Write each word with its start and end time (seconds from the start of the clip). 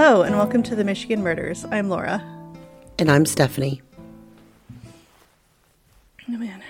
Hello, 0.00 0.22
and 0.22 0.36
welcome 0.36 0.62
to 0.62 0.76
the 0.76 0.84
Michigan 0.84 1.24
Murders. 1.24 1.64
I'm 1.72 1.88
Laura. 1.88 2.22
And 3.00 3.10
I'm 3.10 3.24
Stepfanie. 3.24 3.80
Oh, 6.28 6.36
man. 6.36 6.62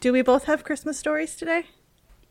Do 0.00 0.12
we 0.12 0.22
both 0.22 0.46
have 0.46 0.64
Christmas 0.64 0.98
stories 0.98 1.36
today? 1.36 1.66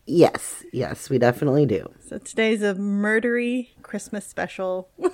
Yes, 0.05 0.65
yes, 0.73 1.09
we 1.09 1.19
definitely 1.19 1.65
do. 1.65 1.89
So 2.05 2.17
today's 2.17 2.61
a 2.61 2.73
murdery 2.75 3.69
Christmas 3.81 4.27
special 4.27 4.89
for 4.99 5.13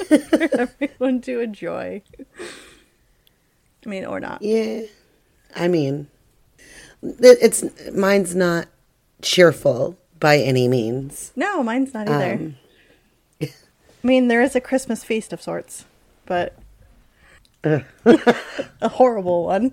everyone 0.58 1.20
to 1.20 1.40
enjoy. 1.40 2.02
I 3.84 3.88
mean, 3.88 4.06
or 4.06 4.20
not. 4.20 4.40
Yeah. 4.40 4.84
I 5.54 5.68
mean, 5.68 6.08
it's 7.02 7.62
mine's 7.92 8.34
not 8.34 8.68
cheerful 9.20 9.98
by 10.18 10.38
any 10.38 10.66
means. 10.66 11.32
No, 11.36 11.62
mine's 11.62 11.92
not 11.92 12.08
either. 12.08 12.32
Um, 12.36 12.56
I 14.02 14.06
mean, 14.06 14.28
there 14.28 14.42
is 14.42 14.56
a 14.56 14.60
Christmas 14.60 15.04
feast 15.04 15.32
of 15.32 15.40
sorts, 15.40 15.84
but 16.26 16.56
a 17.64 18.88
horrible 18.88 19.44
one. 19.44 19.72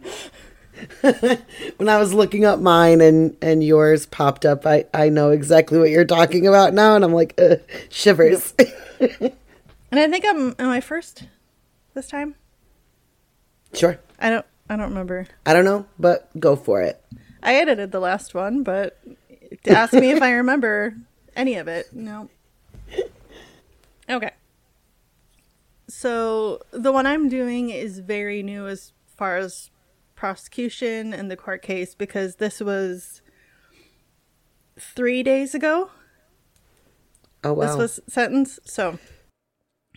When 1.01 1.89
I 1.89 1.97
was 1.97 2.13
looking 2.13 2.45
up 2.45 2.59
mine 2.59 3.01
and 3.01 3.35
and 3.41 3.63
yours 3.63 4.05
popped 4.05 4.45
up, 4.45 4.65
I 4.65 4.85
I 4.93 5.09
know 5.09 5.31
exactly 5.31 5.77
what 5.77 5.89
you're 5.89 6.05
talking 6.05 6.47
about 6.47 6.73
now, 6.73 6.95
and 6.95 7.03
I'm 7.03 7.13
like 7.13 7.33
uh, 7.39 7.57
shivers. 7.89 8.53
And 9.91 9.99
I 9.99 10.07
think 10.07 10.23
I'm 10.27 10.55
am 10.59 10.69
I 10.69 10.81
first 10.81 11.23
this 11.93 12.07
time? 12.07 12.35
sure. 13.73 13.99
I 14.19 14.29
don't 14.29 14.45
I 14.69 14.75
don't 14.75 14.89
remember. 14.89 15.27
I 15.45 15.53
don't 15.53 15.65
know, 15.65 15.85
but 15.97 16.29
go 16.39 16.55
for 16.55 16.81
it. 16.81 17.03
I 17.41 17.55
edited 17.55 17.91
the 17.91 17.99
last 17.99 18.33
one, 18.33 18.63
but 18.63 19.01
to 19.63 19.71
ask 19.71 19.93
me 19.93 20.11
if 20.11 20.21
I 20.21 20.33
remember 20.33 20.95
any 21.35 21.55
of 21.55 21.67
it, 21.67 21.91
no. 21.91 22.29
Okay. 24.09 24.31
So 25.87 26.61
the 26.71 26.91
one 26.91 27.05
I'm 27.05 27.29
doing 27.29 27.69
is 27.69 27.99
very 27.99 28.43
new 28.43 28.67
as 28.67 28.93
far 29.07 29.37
as 29.37 29.71
prosecution 30.15 31.13
and 31.13 31.31
the 31.31 31.37
court 31.37 31.61
case 31.61 31.95
because 31.95 32.35
this 32.35 32.59
was 32.59 33.21
three 34.79 35.23
days 35.23 35.53
ago. 35.53 35.91
Oh 37.43 37.53
wow. 37.53 37.65
This 37.65 37.75
was 37.75 37.99
sentenced, 38.07 38.69
so 38.69 38.99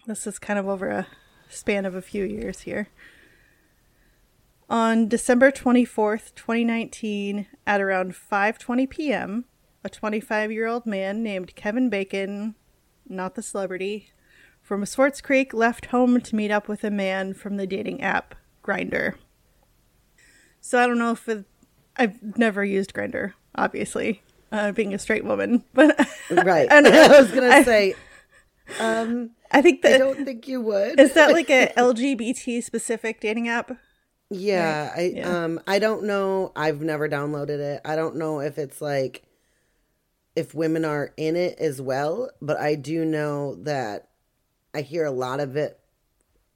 this 0.07 0.27
is 0.27 0.39
kind 0.39 0.59
of 0.59 0.69
over 0.69 0.89
a 0.89 1.07
span 1.49 1.85
of 1.85 1.95
a 1.95 2.03
few 2.03 2.25
years 2.25 2.61
here. 2.61 2.89
On 4.71 5.09
December 5.09 5.51
24th, 5.51 6.35
2019, 6.35 7.47
at 7.67 7.81
around 7.81 8.15
5:20 8.15 8.89
p.m., 8.89 9.45
a 9.85 9.91
25-year-old 9.91 10.87
man 10.87 11.23
named 11.23 11.55
Kevin 11.57 11.91
Bacon, 11.91 12.55
not 13.13 13.35
the 13.35 13.43
celebrity, 13.43 14.11
from 14.61 14.85
Swartz 14.87 15.21
Creek 15.21 15.53
left 15.53 15.87
home 15.87 16.21
to 16.21 16.37
meet 16.37 16.51
up 16.51 16.69
with 16.69 16.85
a 16.85 16.91
man 16.91 17.35
from 17.35 17.57
the 17.57 17.67
dating 17.67 18.03
app 18.03 18.35
Grindr. 18.65 19.15
So 20.61 20.79
I 20.83 20.87
don't 20.87 20.99
know 20.99 21.13
if 21.13 21.29
it, 21.29 21.45
I've 21.97 22.39
never 22.39 22.65
used 22.65 22.95
Grindr, 22.95 23.33
obviously, 23.55 24.23
uh, 24.53 24.73
being 24.73 24.95
a 24.95 24.99
straight 24.99 25.25
woman, 25.25 25.65
but 25.75 25.99
right. 26.31 26.69
and 26.71 26.87
I 26.87 27.09
was 27.21 27.31
gonna 27.31 27.49
I- 27.49 27.63
say. 27.63 27.95
Um, 28.81 29.33
I 29.51 29.61
think 29.61 29.83
that 29.83 29.97
I 29.97 29.99
don't 29.99 30.25
think 30.25 30.47
you 30.49 30.61
would. 30.63 30.99
Is 30.99 31.13
that 31.15 31.33
like 31.33 31.51
a 31.51 31.73
LGBT 31.77 32.63
specific 32.63 33.21
dating 33.21 33.49
app? 33.49 33.73
Yeah, 34.31 34.93
I 34.97 35.13
Yeah. 35.17 35.45
um 35.45 35.61
I 35.67 35.79
don't 35.81 36.05
know. 36.05 36.53
I've 36.57 36.81
never 36.81 37.07
downloaded 37.09 37.59
it. 37.59 37.81
I 37.85 37.97
don't 37.97 38.17
know 38.17 38.41
if 38.41 38.57
it's 38.57 38.81
like 38.81 39.25
if 40.35 40.55
women 40.55 40.85
are 40.85 41.13
in 41.17 41.37
it 41.37 41.59
as 41.59 41.81
well, 41.81 42.31
but 42.41 42.59
I 42.59 42.75
do 42.75 43.05
know 43.05 43.55
that 43.57 44.09
I 44.75 44.81
hear 44.81 45.05
a 45.05 45.11
lot 45.11 45.41
of 45.41 45.57
it 45.57 45.79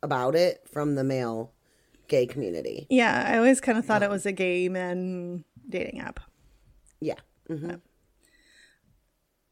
about 0.03 0.35
it 0.35 0.63
from 0.73 0.95
the 0.95 1.05
male 1.05 1.53
gay 2.09 2.27
community. 2.27 2.87
Yeah, 2.89 3.27
I 3.29 3.37
always 3.37 3.61
kind 3.61 3.77
of 3.77 3.85
thought 3.85 4.03
it 4.03 4.11
was 4.11 4.27
a 4.27 4.33
gay 4.33 4.69
men 4.69 5.45
dating 5.69 6.01
app. 6.01 6.21
Yeah. 7.01 7.17
hmm 7.49 7.75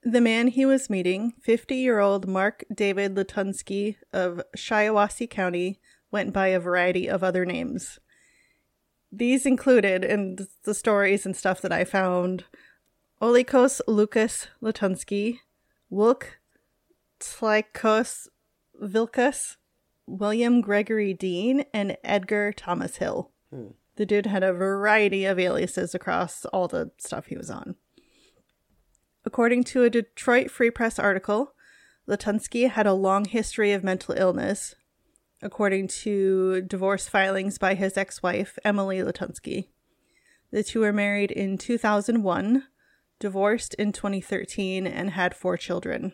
The 0.02 0.20
man 0.20 0.48
he 0.48 0.64
was 0.64 0.88
meeting, 0.88 1.34
50 1.42 1.74
year 1.74 1.98
old 1.98 2.26
Mark 2.26 2.64
David 2.72 3.14
Latunski 3.16 3.96
of 4.12 4.40
Shiawassee 4.56 5.28
County, 5.28 5.80
went 6.10 6.32
by 6.32 6.48
a 6.48 6.60
variety 6.60 7.08
of 7.08 7.24
other 7.24 7.44
names. 7.44 7.98
These 9.10 9.46
included, 9.46 10.04
in 10.04 10.38
the 10.64 10.74
stories 10.74 11.24
and 11.26 11.36
stuff 11.36 11.60
that 11.60 11.72
I 11.72 11.84
found, 11.84 12.44
Olikos 13.22 13.80
Lucas 13.86 14.48
Latunski, 14.62 15.38
Wilk 15.88 16.38
Tlikos 17.20 18.28
Vilkas, 18.82 19.56
William 20.06 20.60
Gregory 20.60 21.14
Dean, 21.14 21.64
and 21.72 21.96
Edgar 22.04 22.52
Thomas 22.52 22.96
Hill. 22.96 23.30
Hmm. 23.50 23.68
The 23.96 24.04
dude 24.04 24.26
had 24.26 24.42
a 24.42 24.52
variety 24.52 25.24
of 25.24 25.38
aliases 25.38 25.94
across 25.94 26.44
all 26.46 26.66
the 26.66 26.90
stuff 26.98 27.26
he 27.26 27.36
was 27.36 27.48
on. 27.50 27.76
According 29.24 29.64
to 29.64 29.84
a 29.84 29.90
Detroit 29.90 30.50
Free 30.50 30.70
Press 30.70 30.98
article, 30.98 31.54
Latunski 32.08 32.68
had 32.68 32.86
a 32.86 32.92
long 32.92 33.24
history 33.24 33.72
of 33.72 33.84
mental 33.84 34.14
illness, 34.18 34.74
according 35.40 35.88
to 35.88 36.62
divorce 36.62 37.08
filings 37.08 37.56
by 37.56 37.74
his 37.74 37.96
ex 37.96 38.22
wife, 38.22 38.58
Emily 38.64 38.98
Latunski. 38.98 39.68
The 40.50 40.62
two 40.62 40.80
were 40.80 40.92
married 40.92 41.30
in 41.30 41.56
2001, 41.56 42.64
divorced 43.24 43.72
in 43.78 43.90
2013, 43.90 44.86
and 44.86 45.12
had 45.12 45.34
four 45.34 45.56
children. 45.56 46.12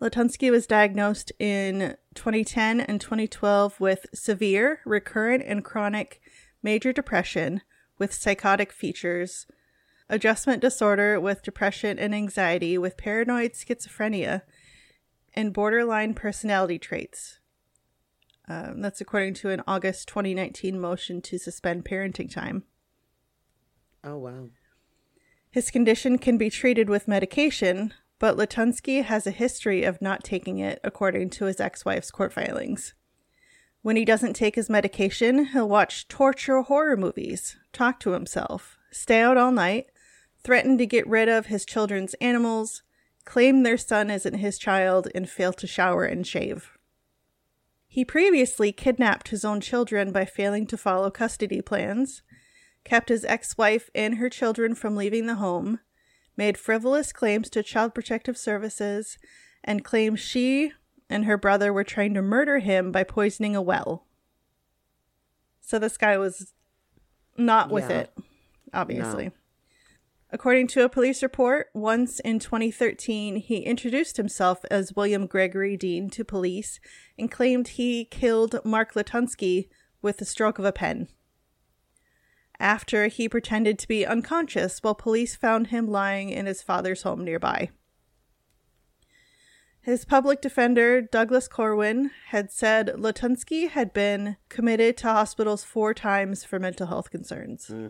Latunski 0.00 0.50
was 0.50 0.66
diagnosed 0.66 1.32
in 1.38 1.98
2010 2.14 2.80
and 2.80 2.98
2012 2.98 3.78
with 3.78 4.06
severe, 4.14 4.80
recurrent, 4.86 5.44
and 5.46 5.62
chronic 5.62 6.22
major 6.62 6.94
depression 6.94 7.60
with 7.98 8.14
psychotic 8.14 8.72
features, 8.72 9.46
adjustment 10.08 10.62
disorder 10.62 11.20
with 11.20 11.42
depression 11.42 11.98
and 11.98 12.14
anxiety 12.14 12.78
with 12.78 12.96
paranoid 12.96 13.52
schizophrenia, 13.52 14.40
and 15.34 15.52
borderline 15.52 16.14
personality 16.14 16.78
traits. 16.78 17.38
Um, 18.48 18.80
that's 18.80 19.02
according 19.02 19.34
to 19.34 19.50
an 19.50 19.62
August 19.66 20.08
2019 20.08 20.80
motion 20.80 21.20
to 21.20 21.36
suspend 21.38 21.84
parenting 21.84 22.32
time. 22.32 22.64
Oh 24.02 24.16
wow. 24.16 24.48
His 25.54 25.70
condition 25.70 26.18
can 26.18 26.36
be 26.36 26.50
treated 26.50 26.88
with 26.88 27.06
medication, 27.06 27.94
but 28.18 28.36
Latunski 28.36 29.04
has 29.04 29.24
a 29.24 29.30
history 29.30 29.84
of 29.84 30.02
not 30.02 30.24
taking 30.24 30.58
it, 30.58 30.80
according 30.82 31.30
to 31.30 31.44
his 31.44 31.60
ex 31.60 31.84
wife's 31.84 32.10
court 32.10 32.32
filings. 32.32 32.92
When 33.80 33.94
he 33.94 34.04
doesn't 34.04 34.34
take 34.34 34.56
his 34.56 34.68
medication, 34.68 35.44
he'll 35.44 35.68
watch 35.68 36.08
torture 36.08 36.60
horror 36.62 36.96
movies, 36.96 37.56
talk 37.72 38.00
to 38.00 38.10
himself, 38.10 38.76
stay 38.90 39.20
out 39.20 39.36
all 39.36 39.52
night, 39.52 39.86
threaten 40.42 40.76
to 40.76 40.86
get 40.86 41.06
rid 41.06 41.28
of 41.28 41.46
his 41.46 41.64
children's 41.64 42.14
animals, 42.14 42.82
claim 43.24 43.62
their 43.62 43.78
son 43.78 44.10
isn't 44.10 44.38
his 44.38 44.58
child, 44.58 45.06
and 45.14 45.30
fail 45.30 45.52
to 45.52 45.68
shower 45.68 46.04
and 46.04 46.26
shave. 46.26 46.72
He 47.86 48.04
previously 48.04 48.72
kidnapped 48.72 49.28
his 49.28 49.44
own 49.44 49.60
children 49.60 50.10
by 50.10 50.24
failing 50.24 50.66
to 50.66 50.76
follow 50.76 51.12
custody 51.12 51.62
plans, 51.62 52.24
kept 52.84 53.08
his 53.08 53.24
ex 53.24 53.56
wife 53.56 53.90
and 53.94 54.16
her 54.18 54.28
children 54.28 54.74
from 54.74 54.96
leaving 54.96 55.26
the 55.26 55.36
home, 55.36 55.80
made 56.36 56.58
frivolous 56.58 57.12
claims 57.12 57.48
to 57.50 57.62
Child 57.62 57.94
Protective 57.94 58.36
Services, 58.36 59.18
and 59.62 59.84
claimed 59.84 60.20
she 60.20 60.72
and 61.08 61.24
her 61.24 61.36
brother 61.36 61.72
were 61.72 61.84
trying 61.84 62.14
to 62.14 62.22
murder 62.22 62.58
him 62.58 62.92
by 62.92 63.04
poisoning 63.04 63.54
a 63.56 63.62
well. 63.62 64.06
So 65.60 65.78
this 65.78 65.96
guy 65.96 66.18
was 66.18 66.52
not 67.36 67.70
with 67.70 67.88
Yeah. 67.90 68.00
it, 68.00 68.18
obviously. 68.72 69.30
According 70.30 70.66
to 70.68 70.84
a 70.84 70.88
police 70.88 71.22
report, 71.22 71.68
once 71.74 72.18
in 72.20 72.40
2013, 72.40 73.36
he 73.36 73.58
introduced 73.58 74.16
himself 74.16 74.64
as 74.70 74.96
William 74.96 75.26
Gregory 75.26 75.76
Dean 75.76 76.10
to 76.10 76.24
police 76.24 76.80
and 77.16 77.30
claimed 77.30 77.68
he 77.68 78.04
killed 78.04 78.58
Mark 78.64 78.94
Latunski 78.94 79.68
with 80.02 80.16
the 80.18 80.24
stroke 80.24 80.58
of 80.58 80.64
a 80.64 80.72
pen. 80.72 81.08
After 82.60 83.08
he 83.08 83.28
pretended 83.28 83.78
to 83.80 83.88
be 83.88 84.06
unconscious 84.06 84.78
while 84.80 84.94
police 84.94 85.34
found 85.34 85.68
him 85.68 85.88
lying 85.88 86.30
in 86.30 86.46
his 86.46 86.62
father's 86.62 87.02
home 87.02 87.24
nearby. 87.24 87.70
His 89.84 90.06
public 90.06 90.40
defender, 90.40 91.02
Douglas 91.02 91.46
Corwin, 91.46 92.10
had 92.28 92.50
said 92.50 92.92
Latunski 92.96 93.68
had 93.68 93.92
been 93.92 94.38
committed 94.48 94.96
to 94.98 95.08
hospitals 95.08 95.62
four 95.62 95.92
times 95.92 96.42
for 96.42 96.58
mental 96.58 96.86
health 96.86 97.10
concerns. 97.10 97.66
Hmm. 97.66 97.88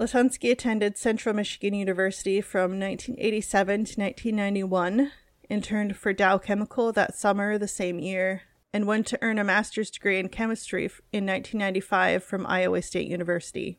Latunski 0.00 0.50
attended 0.50 0.98
Central 0.98 1.32
Michigan 1.32 1.74
University 1.74 2.40
from 2.40 2.80
1987 2.80 3.84
to 3.84 4.00
1991, 4.00 5.12
interned 5.48 5.96
for 5.96 6.12
Dow 6.12 6.38
Chemical 6.38 6.90
that 6.90 7.14
summer 7.14 7.56
the 7.56 7.68
same 7.68 8.00
year, 8.00 8.42
and 8.72 8.88
went 8.88 9.06
to 9.06 9.18
earn 9.22 9.38
a 9.38 9.44
master's 9.44 9.92
degree 9.92 10.18
in 10.18 10.28
chemistry 10.28 10.86
in 11.12 11.24
1995 11.24 12.24
from 12.24 12.44
Iowa 12.48 12.82
State 12.82 13.06
University. 13.06 13.78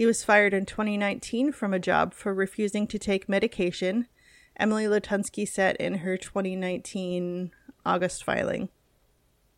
He 0.00 0.06
was 0.06 0.24
fired 0.24 0.54
in 0.54 0.64
2019 0.64 1.52
from 1.52 1.74
a 1.74 1.78
job 1.78 2.14
for 2.14 2.32
refusing 2.32 2.86
to 2.86 2.98
take 2.98 3.28
medication 3.28 4.08
Emily 4.56 4.84
Latunski 4.86 5.46
said 5.46 5.76
in 5.76 5.96
her 5.96 6.16
2019 6.16 7.50
August 7.84 8.24
filing. 8.24 8.70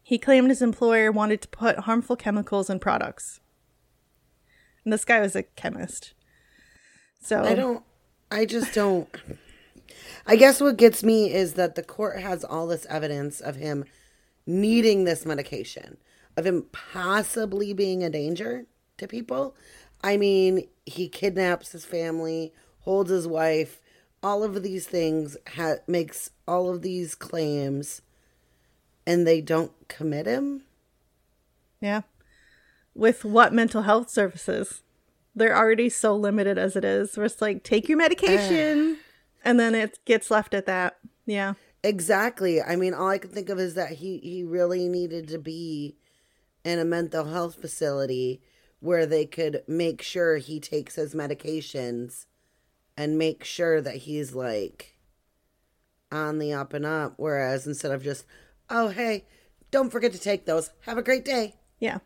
He 0.02 0.18
claimed 0.18 0.48
his 0.48 0.60
employer 0.60 1.12
wanted 1.12 1.42
to 1.42 1.48
put 1.48 1.78
harmful 1.78 2.16
chemicals 2.16 2.68
in 2.68 2.80
products. 2.80 3.38
And 4.82 4.92
this 4.92 5.04
guy 5.04 5.20
was 5.20 5.36
a 5.36 5.44
chemist. 5.44 6.12
So 7.20 7.44
I 7.44 7.54
don't, 7.54 7.84
I 8.28 8.44
just 8.44 8.74
don't. 8.74 9.08
I 10.26 10.34
guess 10.34 10.60
what 10.60 10.76
gets 10.76 11.04
me 11.04 11.32
is 11.32 11.52
that 11.52 11.76
the 11.76 11.84
court 11.84 12.18
has 12.18 12.42
all 12.42 12.66
this 12.66 12.84
evidence 12.86 13.40
of 13.40 13.54
him 13.54 13.84
needing 14.44 15.04
this 15.04 15.24
medication, 15.24 15.98
of 16.36 16.44
him 16.46 16.66
possibly 16.72 17.72
being 17.72 18.02
a 18.02 18.10
danger 18.10 18.66
to 18.98 19.06
people. 19.06 19.54
I 20.02 20.16
mean, 20.16 20.68
he 20.84 21.08
kidnaps 21.08 21.72
his 21.72 21.84
family, 21.84 22.52
holds 22.80 23.10
his 23.10 23.26
wife, 23.26 23.80
all 24.22 24.42
of 24.42 24.62
these 24.62 24.86
things, 24.86 25.36
ha- 25.54 25.76
makes 25.86 26.30
all 26.46 26.70
of 26.70 26.82
these 26.82 27.14
claims, 27.14 28.02
and 29.06 29.26
they 29.26 29.40
don't 29.40 29.72
commit 29.88 30.26
him. 30.26 30.62
Yeah. 31.80 32.02
With 32.94 33.24
what 33.24 33.52
mental 33.52 33.82
health 33.82 34.10
services? 34.10 34.82
They're 35.34 35.56
already 35.56 35.88
so 35.88 36.14
limited 36.14 36.58
as 36.58 36.76
it 36.76 36.84
is. 36.84 37.16
Where 37.16 37.26
it's 37.26 37.40
like, 37.40 37.64
take 37.64 37.88
your 37.88 37.98
medication, 37.98 38.98
and 39.44 39.58
then 39.58 39.74
it 39.74 39.98
gets 40.04 40.30
left 40.30 40.54
at 40.54 40.66
that. 40.66 40.98
Yeah. 41.26 41.54
Exactly. 41.82 42.62
I 42.62 42.76
mean, 42.76 42.94
all 42.94 43.08
I 43.08 43.18
can 43.18 43.30
think 43.30 43.48
of 43.48 43.58
is 43.58 43.74
that 43.74 43.92
he 43.92 44.18
he 44.18 44.44
really 44.44 44.86
needed 44.88 45.26
to 45.28 45.38
be 45.38 45.96
in 46.64 46.78
a 46.78 46.84
mental 46.84 47.24
health 47.24 47.56
facility 47.60 48.40
where 48.82 49.06
they 49.06 49.24
could 49.24 49.62
make 49.66 50.02
sure 50.02 50.36
he 50.36 50.58
takes 50.60 50.96
his 50.96 51.14
medications 51.14 52.26
and 52.96 53.16
make 53.16 53.44
sure 53.44 53.80
that 53.80 53.94
he's 53.96 54.34
like 54.34 54.96
on 56.10 56.38
the 56.38 56.52
up 56.52 56.74
and 56.74 56.84
up. 56.84 57.14
Whereas 57.16 57.66
instead 57.66 57.92
of 57.92 58.02
just 58.02 58.26
oh 58.68 58.88
hey 58.88 59.24
don't 59.70 59.90
forget 59.90 60.12
to 60.12 60.18
take 60.18 60.44
those. 60.44 60.70
Have 60.80 60.98
a 60.98 61.02
great 61.02 61.24
day. 61.24 61.54
Yeah. 61.80 61.98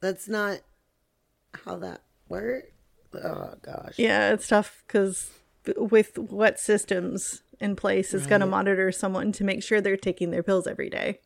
that's 0.00 0.28
not 0.28 0.58
how 1.64 1.76
that 1.76 2.02
works. 2.28 2.68
Oh 3.14 3.54
gosh. 3.62 3.94
Yeah, 3.96 4.32
it's 4.32 4.48
tough 4.48 4.82
because 4.86 5.30
with 5.76 6.18
what 6.18 6.58
systems 6.58 7.42
in 7.60 7.76
place 7.76 8.12
is 8.12 8.26
going 8.26 8.40
to 8.40 8.46
monitor 8.46 8.92
someone 8.92 9.32
to 9.32 9.44
make 9.44 9.62
sure 9.62 9.80
they're 9.80 9.96
taking 9.96 10.30
their 10.30 10.42
pills 10.42 10.66
every 10.66 10.90
day. 10.90 11.20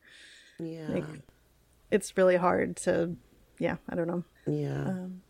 yeah. 0.60 0.86
Like, 0.88 1.04
it's 1.90 2.16
really 2.16 2.36
hard 2.36 2.76
to, 2.78 3.16
yeah, 3.58 3.76
I 3.88 3.96
don't 3.96 4.06
know. 4.06 4.22
Yeah 4.48 4.88
um, 4.88 5.22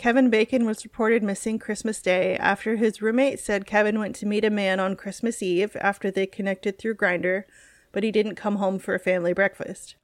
Kevin 0.00 0.30
Bacon 0.30 0.64
was 0.64 0.82
reported 0.82 1.22
missing 1.22 1.58
Christmas 1.58 2.00
Day 2.00 2.34
after 2.38 2.76
his 2.76 3.02
roommate 3.02 3.38
said 3.38 3.66
Kevin 3.66 3.98
went 3.98 4.16
to 4.16 4.24
meet 4.24 4.46
a 4.46 4.50
man 4.50 4.80
on 4.80 4.96
Christmas 4.96 5.42
Eve 5.42 5.76
after 5.78 6.10
they 6.10 6.26
connected 6.26 6.78
through 6.78 6.94
Grindr, 6.94 7.44
but 7.92 8.02
he 8.02 8.10
didn't 8.10 8.34
come 8.34 8.56
home 8.56 8.78
for 8.78 8.94
a 8.94 8.98
family 8.98 9.34
breakfast. 9.34 9.96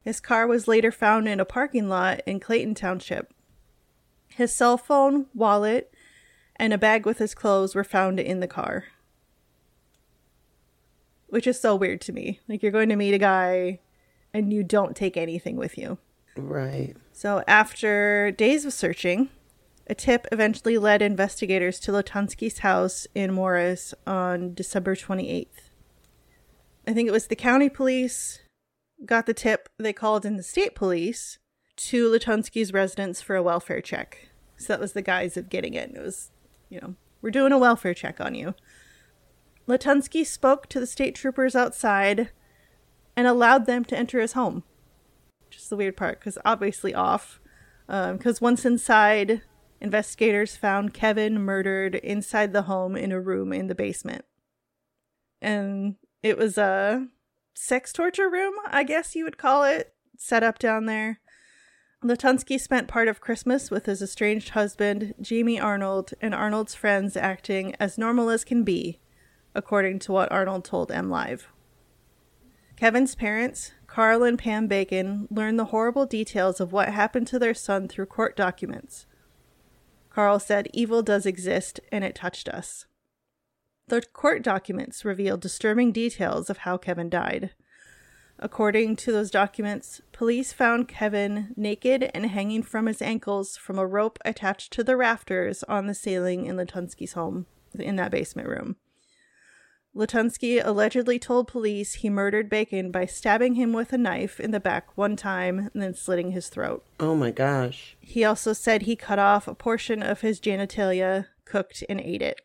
His 0.00 0.20
car 0.20 0.46
was 0.46 0.68
later 0.68 0.92
found 0.92 1.26
in 1.26 1.40
a 1.40 1.44
parking 1.44 1.88
lot 1.88 2.20
in 2.26 2.38
Clayton 2.38 2.76
Township. 2.76 3.34
His 4.28 4.54
cell 4.54 4.78
phone, 4.78 5.26
wallet, 5.34 5.92
and 6.54 6.72
a 6.72 6.78
bag 6.78 7.04
with 7.04 7.18
his 7.18 7.34
clothes 7.34 7.74
were 7.74 7.82
found 7.82 8.20
in 8.20 8.38
the 8.38 8.46
car. 8.46 8.84
Which 11.26 11.48
is 11.48 11.60
so 11.60 11.74
weird 11.74 12.00
to 12.02 12.12
me. 12.12 12.38
Like 12.48 12.62
you're 12.62 12.70
going 12.70 12.90
to 12.90 12.94
meet 12.94 13.14
a 13.14 13.18
guy 13.18 13.80
and 14.32 14.52
you 14.52 14.62
don't 14.62 14.94
take 14.94 15.16
anything 15.16 15.56
with 15.56 15.76
you. 15.76 15.98
right 16.36 16.94
So, 17.16 17.44
after 17.46 18.32
days 18.32 18.64
of 18.64 18.72
searching, 18.72 19.28
a 19.86 19.94
tip 19.94 20.26
eventually 20.32 20.78
led 20.78 21.00
investigators 21.00 21.78
to 21.80 21.92
Latunski's 21.92 22.58
house 22.58 23.06
in 23.14 23.32
Morris 23.32 23.94
on 24.04 24.52
December 24.52 24.96
28th. 24.96 25.46
I 26.88 26.92
think 26.92 27.08
it 27.08 27.12
was 27.12 27.28
the 27.28 27.36
county 27.36 27.68
police 27.68 28.40
got 29.06 29.26
the 29.26 29.32
tip. 29.32 29.68
They 29.78 29.92
called 29.92 30.26
in 30.26 30.36
the 30.36 30.42
state 30.42 30.74
police 30.74 31.38
to 31.76 32.10
Latunski's 32.10 32.72
residence 32.72 33.22
for 33.22 33.36
a 33.36 33.44
welfare 33.44 33.80
check. 33.80 34.30
So, 34.56 34.72
that 34.72 34.80
was 34.80 34.92
the 34.92 35.00
guise 35.00 35.36
of 35.36 35.48
getting 35.48 35.74
it. 35.74 35.92
It 35.94 36.02
was, 36.02 36.32
you 36.68 36.80
know, 36.80 36.96
we're 37.22 37.30
doing 37.30 37.52
a 37.52 37.58
welfare 37.58 37.94
check 37.94 38.20
on 38.20 38.34
you. 38.34 38.56
Latunski 39.68 40.26
spoke 40.26 40.68
to 40.70 40.80
the 40.80 40.86
state 40.86 41.14
troopers 41.14 41.54
outside 41.54 42.30
and 43.16 43.28
allowed 43.28 43.66
them 43.66 43.84
to 43.84 43.96
enter 43.96 44.20
his 44.20 44.32
home 44.32 44.64
which 45.54 45.62
is 45.62 45.68
the 45.68 45.76
weird 45.76 45.96
part 45.96 46.18
because 46.18 46.36
obviously 46.44 46.92
off. 46.94 47.40
Um, 47.88 48.16
because 48.16 48.40
once 48.40 48.64
inside, 48.64 49.42
investigators 49.80 50.56
found 50.56 50.94
Kevin 50.94 51.40
murdered 51.40 51.94
inside 51.96 52.52
the 52.52 52.62
home 52.62 52.96
in 52.96 53.12
a 53.12 53.20
room 53.20 53.52
in 53.52 53.68
the 53.68 53.74
basement. 53.74 54.24
And 55.40 55.94
it 56.22 56.36
was 56.36 56.58
a 56.58 57.06
sex 57.54 57.92
torture 57.92 58.28
room, 58.28 58.54
I 58.66 58.82
guess 58.82 59.14
you 59.14 59.24
would 59.24 59.38
call 59.38 59.62
it, 59.64 59.94
set 60.16 60.42
up 60.42 60.58
down 60.58 60.86
there. 60.86 61.20
Latunski 62.02 62.58
spent 62.58 62.88
part 62.88 63.06
of 63.06 63.20
Christmas 63.20 63.70
with 63.70 63.86
his 63.86 64.02
estranged 64.02 64.50
husband, 64.50 65.14
Jamie 65.20 65.60
Arnold, 65.60 66.14
and 66.20 66.34
Arnold's 66.34 66.74
friends 66.74 67.16
acting 67.16 67.76
as 67.78 67.96
normal 67.96 68.28
as 68.28 68.44
can 68.44 68.64
be, 68.64 68.98
according 69.54 70.00
to 70.00 70.12
what 70.12 70.32
Arnold 70.32 70.64
told 70.64 70.90
M 70.90 71.08
Live. 71.08 71.48
Kevin's 72.76 73.14
parents, 73.14 73.72
Carl 73.94 74.24
and 74.24 74.36
Pam 74.36 74.66
Bacon, 74.66 75.28
learned 75.30 75.56
the 75.56 75.66
horrible 75.66 76.04
details 76.04 76.58
of 76.58 76.72
what 76.72 76.88
happened 76.88 77.28
to 77.28 77.38
their 77.38 77.54
son 77.54 77.86
through 77.86 78.06
court 78.06 78.36
documents. 78.36 79.06
Carl 80.10 80.40
said, 80.40 80.66
Evil 80.72 81.00
does 81.00 81.26
exist, 81.26 81.78
and 81.92 82.02
it 82.02 82.16
touched 82.16 82.48
us. 82.48 82.86
The 83.86 84.02
court 84.02 84.42
documents 84.42 85.04
revealed 85.04 85.42
disturbing 85.42 85.92
details 85.92 86.50
of 86.50 86.58
how 86.58 86.76
Kevin 86.76 87.08
died. 87.08 87.50
According 88.40 88.96
to 88.96 89.12
those 89.12 89.30
documents, 89.30 90.00
police 90.10 90.52
found 90.52 90.88
Kevin 90.88 91.54
naked 91.56 92.10
and 92.12 92.26
hanging 92.26 92.64
from 92.64 92.86
his 92.86 93.00
ankles 93.00 93.56
from 93.56 93.78
a 93.78 93.86
rope 93.86 94.18
attached 94.24 94.72
to 94.72 94.82
the 94.82 94.96
rafters 94.96 95.62
on 95.68 95.86
the 95.86 95.94
ceiling 95.94 96.46
in 96.46 96.56
Latunski's 96.56 97.12
home, 97.12 97.46
in 97.78 97.94
that 97.94 98.10
basement 98.10 98.48
room. 98.48 98.74
Latunski 99.96 100.60
allegedly 100.64 101.18
told 101.18 101.46
police 101.46 101.94
he 101.94 102.10
murdered 102.10 102.48
Bacon 102.48 102.90
by 102.90 103.06
stabbing 103.06 103.54
him 103.54 103.72
with 103.72 103.92
a 103.92 103.98
knife 103.98 104.40
in 104.40 104.50
the 104.50 104.58
back 104.60 104.96
one 104.96 105.14
time 105.14 105.70
and 105.72 105.82
then 105.82 105.94
slitting 105.94 106.32
his 106.32 106.48
throat. 106.48 106.84
oh 106.98 107.14
my 107.14 107.30
gosh 107.30 107.96
He 108.00 108.24
also 108.24 108.52
said 108.52 108.82
he 108.82 108.96
cut 108.96 109.18
off 109.18 109.46
a 109.46 109.54
portion 109.54 110.02
of 110.02 110.20
his 110.20 110.40
genitalia, 110.40 111.26
cooked, 111.44 111.84
and 111.88 112.00
ate 112.00 112.22
it. 112.22 112.40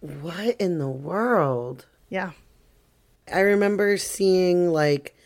what 0.00 0.56
in 0.60 0.78
the 0.78 0.88
world 0.88 1.86
Yeah. 2.08 2.32
I 3.32 3.40
remember 3.40 3.96
seeing 3.96 4.70
like, 4.72 5.16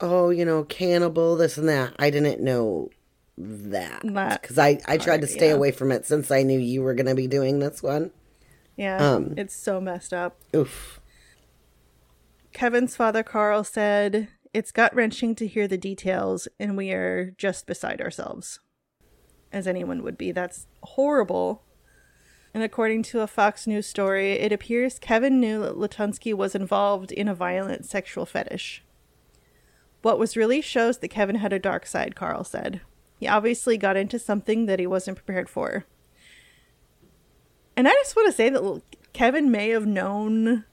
oh, 0.00 0.30
you 0.30 0.44
know, 0.44 0.64
cannibal, 0.64 1.36
this 1.36 1.56
and 1.56 1.68
that. 1.68 1.94
I 1.96 2.10
didn't 2.10 2.40
know 2.40 2.90
that 3.36 4.02
because 4.02 4.58
I 4.58 4.80
I 4.88 4.98
tried 4.98 5.20
to 5.20 5.28
stay 5.28 5.50
yeah. 5.50 5.54
away 5.54 5.70
from 5.70 5.92
it 5.92 6.04
since 6.04 6.32
I 6.32 6.42
knew 6.42 6.58
you 6.58 6.82
were 6.82 6.94
gonna 6.94 7.14
be 7.14 7.28
doing 7.28 7.60
this 7.60 7.80
one. 7.80 8.10
Yeah. 8.76 8.96
Um, 8.96 9.34
it's 9.36 9.54
so 9.54 9.80
messed 9.80 10.12
up. 10.12 10.36
Oof. 10.54 10.97
Kevin's 12.58 12.96
father, 12.96 13.22
Carl, 13.22 13.62
said, 13.62 14.26
It's 14.52 14.72
gut 14.72 14.92
wrenching 14.92 15.36
to 15.36 15.46
hear 15.46 15.68
the 15.68 15.78
details, 15.78 16.48
and 16.58 16.76
we 16.76 16.90
are 16.90 17.30
just 17.38 17.68
beside 17.68 18.00
ourselves. 18.00 18.58
As 19.52 19.68
anyone 19.68 20.02
would 20.02 20.18
be. 20.18 20.32
That's 20.32 20.66
horrible. 20.82 21.62
And 22.52 22.64
according 22.64 23.04
to 23.04 23.20
a 23.20 23.28
Fox 23.28 23.68
News 23.68 23.86
story, 23.86 24.32
it 24.32 24.50
appears 24.50 24.98
Kevin 24.98 25.38
knew 25.38 25.60
that 25.60 25.76
Latunski 25.76 26.34
was 26.34 26.56
involved 26.56 27.12
in 27.12 27.28
a 27.28 27.34
violent 27.34 27.86
sexual 27.86 28.26
fetish. 28.26 28.82
What 30.02 30.18
was 30.18 30.36
released 30.36 30.68
shows 30.68 30.98
that 30.98 31.10
Kevin 31.10 31.36
had 31.36 31.52
a 31.52 31.60
dark 31.60 31.86
side, 31.86 32.16
Carl 32.16 32.42
said. 32.42 32.80
He 33.20 33.28
obviously 33.28 33.78
got 33.78 33.96
into 33.96 34.18
something 34.18 34.66
that 34.66 34.80
he 34.80 34.86
wasn't 34.88 35.18
prepared 35.24 35.48
for. 35.48 35.84
And 37.76 37.86
I 37.86 37.92
just 37.92 38.16
want 38.16 38.26
to 38.26 38.36
say 38.36 38.50
that 38.50 38.82
Kevin 39.12 39.48
may 39.48 39.68
have 39.68 39.86
known 39.86 40.64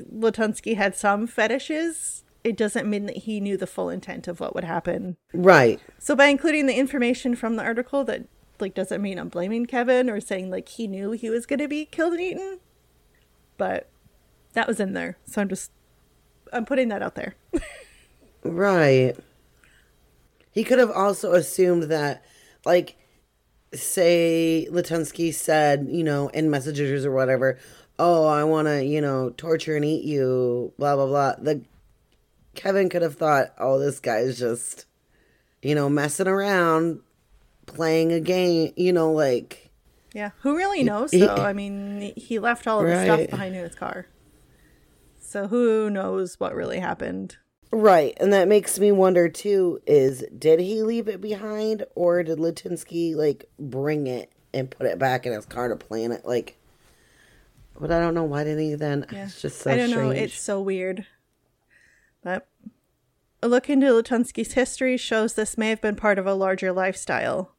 Latunski 0.00 0.76
had 0.76 0.96
some 0.96 1.26
fetishes. 1.26 2.24
It 2.44 2.56
doesn't 2.56 2.88
mean 2.88 3.06
that 3.06 3.18
he 3.18 3.40
knew 3.40 3.56
the 3.56 3.66
full 3.66 3.88
intent 3.88 4.26
of 4.26 4.40
what 4.40 4.54
would 4.54 4.64
happen. 4.64 5.16
Right. 5.32 5.80
So 5.98 6.16
by 6.16 6.26
including 6.26 6.66
the 6.66 6.76
information 6.76 7.36
from 7.36 7.56
the 7.56 7.62
article, 7.62 8.04
that 8.04 8.26
like 8.58 8.74
doesn't 8.74 9.02
mean 9.02 9.18
I'm 9.18 9.28
blaming 9.28 9.66
Kevin 9.66 10.10
or 10.10 10.20
saying 10.20 10.50
like 10.50 10.68
he 10.68 10.86
knew 10.86 11.12
he 11.12 11.30
was 11.30 11.46
going 11.46 11.60
to 11.60 11.68
be 11.68 11.84
killed 11.84 12.12
and 12.14 12.22
eaten. 12.22 12.60
But 13.58 13.88
that 14.54 14.66
was 14.66 14.80
in 14.80 14.92
there, 14.92 15.18
so 15.24 15.40
I'm 15.40 15.48
just 15.48 15.70
I'm 16.52 16.64
putting 16.64 16.88
that 16.88 17.02
out 17.02 17.14
there. 17.14 17.34
Right. 18.44 19.14
He 20.50 20.64
could 20.64 20.78
have 20.78 20.90
also 20.90 21.32
assumed 21.32 21.84
that, 21.84 22.24
like, 22.64 22.96
say 23.72 24.66
Latunski 24.70 25.32
said, 25.32 25.88
you 25.90 26.04
know, 26.04 26.28
in 26.28 26.50
messages 26.50 27.06
or 27.06 27.12
whatever, 27.12 27.58
oh, 27.98 28.26
I 28.26 28.44
want 28.44 28.68
to, 28.68 28.84
you 28.84 29.00
know, 29.00 29.30
torture 29.30 29.76
and 29.76 29.84
eat 29.84 30.04
you, 30.04 30.72
blah, 30.78 30.96
blah, 30.96 31.06
blah. 31.06 31.34
The 31.38 31.62
Kevin 32.54 32.88
could 32.88 33.02
have 33.02 33.16
thought, 33.16 33.54
oh, 33.58 33.78
this 33.78 34.00
guy's 34.00 34.38
just, 34.38 34.86
you 35.62 35.74
know, 35.74 35.88
messing 35.88 36.26
around, 36.28 37.00
playing 37.66 38.12
a 38.12 38.20
game, 38.20 38.72
you 38.76 38.92
know, 38.92 39.12
like, 39.12 39.70
Yeah. 40.14 40.30
Who 40.40 40.56
really 40.56 40.82
knows, 40.82 41.10
he- 41.10 41.20
though? 41.20 41.34
I 41.36 41.52
mean, 41.52 42.12
he 42.16 42.38
left 42.38 42.66
all 42.66 42.80
of 42.80 42.86
the 42.86 43.02
stuff 43.04 43.30
behind 43.30 43.54
in 43.54 43.62
his 43.62 43.74
car. 43.74 44.06
So 45.18 45.48
who 45.48 45.88
knows 45.88 46.38
what 46.38 46.54
really 46.54 46.78
happened? 46.78 47.36
Right. 47.70 48.12
And 48.18 48.34
that 48.34 48.48
makes 48.48 48.78
me 48.78 48.92
wonder 48.92 49.30
too 49.30 49.80
is 49.86 50.22
did 50.36 50.60
he 50.60 50.82
leave 50.82 51.08
it 51.08 51.22
behind 51.22 51.86
or 51.94 52.22
did 52.22 52.38
Latunski 52.38 53.14
like 53.16 53.48
bring 53.58 54.06
it 54.06 54.30
and 54.52 54.70
put 54.70 54.86
it 54.86 54.98
back 54.98 55.24
in 55.24 55.32
his 55.32 55.46
car 55.46 55.68
to 55.68 55.76
plan 55.76 56.12
it? 56.12 56.26
Like, 56.26 56.58
but 57.78 57.90
I 57.90 58.00
don't 58.00 58.14
know. 58.14 58.24
Why 58.24 58.44
didn't 58.44 58.60
he 58.60 58.74
then? 58.74 59.06
Yeah. 59.12 59.24
It's 59.24 59.40
just 59.40 59.60
so 59.60 59.70
I 59.70 59.76
don't 59.76 59.90
strange. 59.90 60.14
know. 60.14 60.22
It's 60.22 60.40
so 60.40 60.60
weird. 60.60 61.06
But 62.22 62.48
a 63.42 63.48
look 63.48 63.68
into 63.68 63.86
Latunski's 63.86 64.52
history 64.52 64.96
shows 64.96 65.34
this 65.34 65.58
may 65.58 65.70
have 65.70 65.80
been 65.80 65.96
part 65.96 66.18
of 66.18 66.26
a 66.26 66.34
larger 66.34 66.72
lifestyle. 66.72 67.56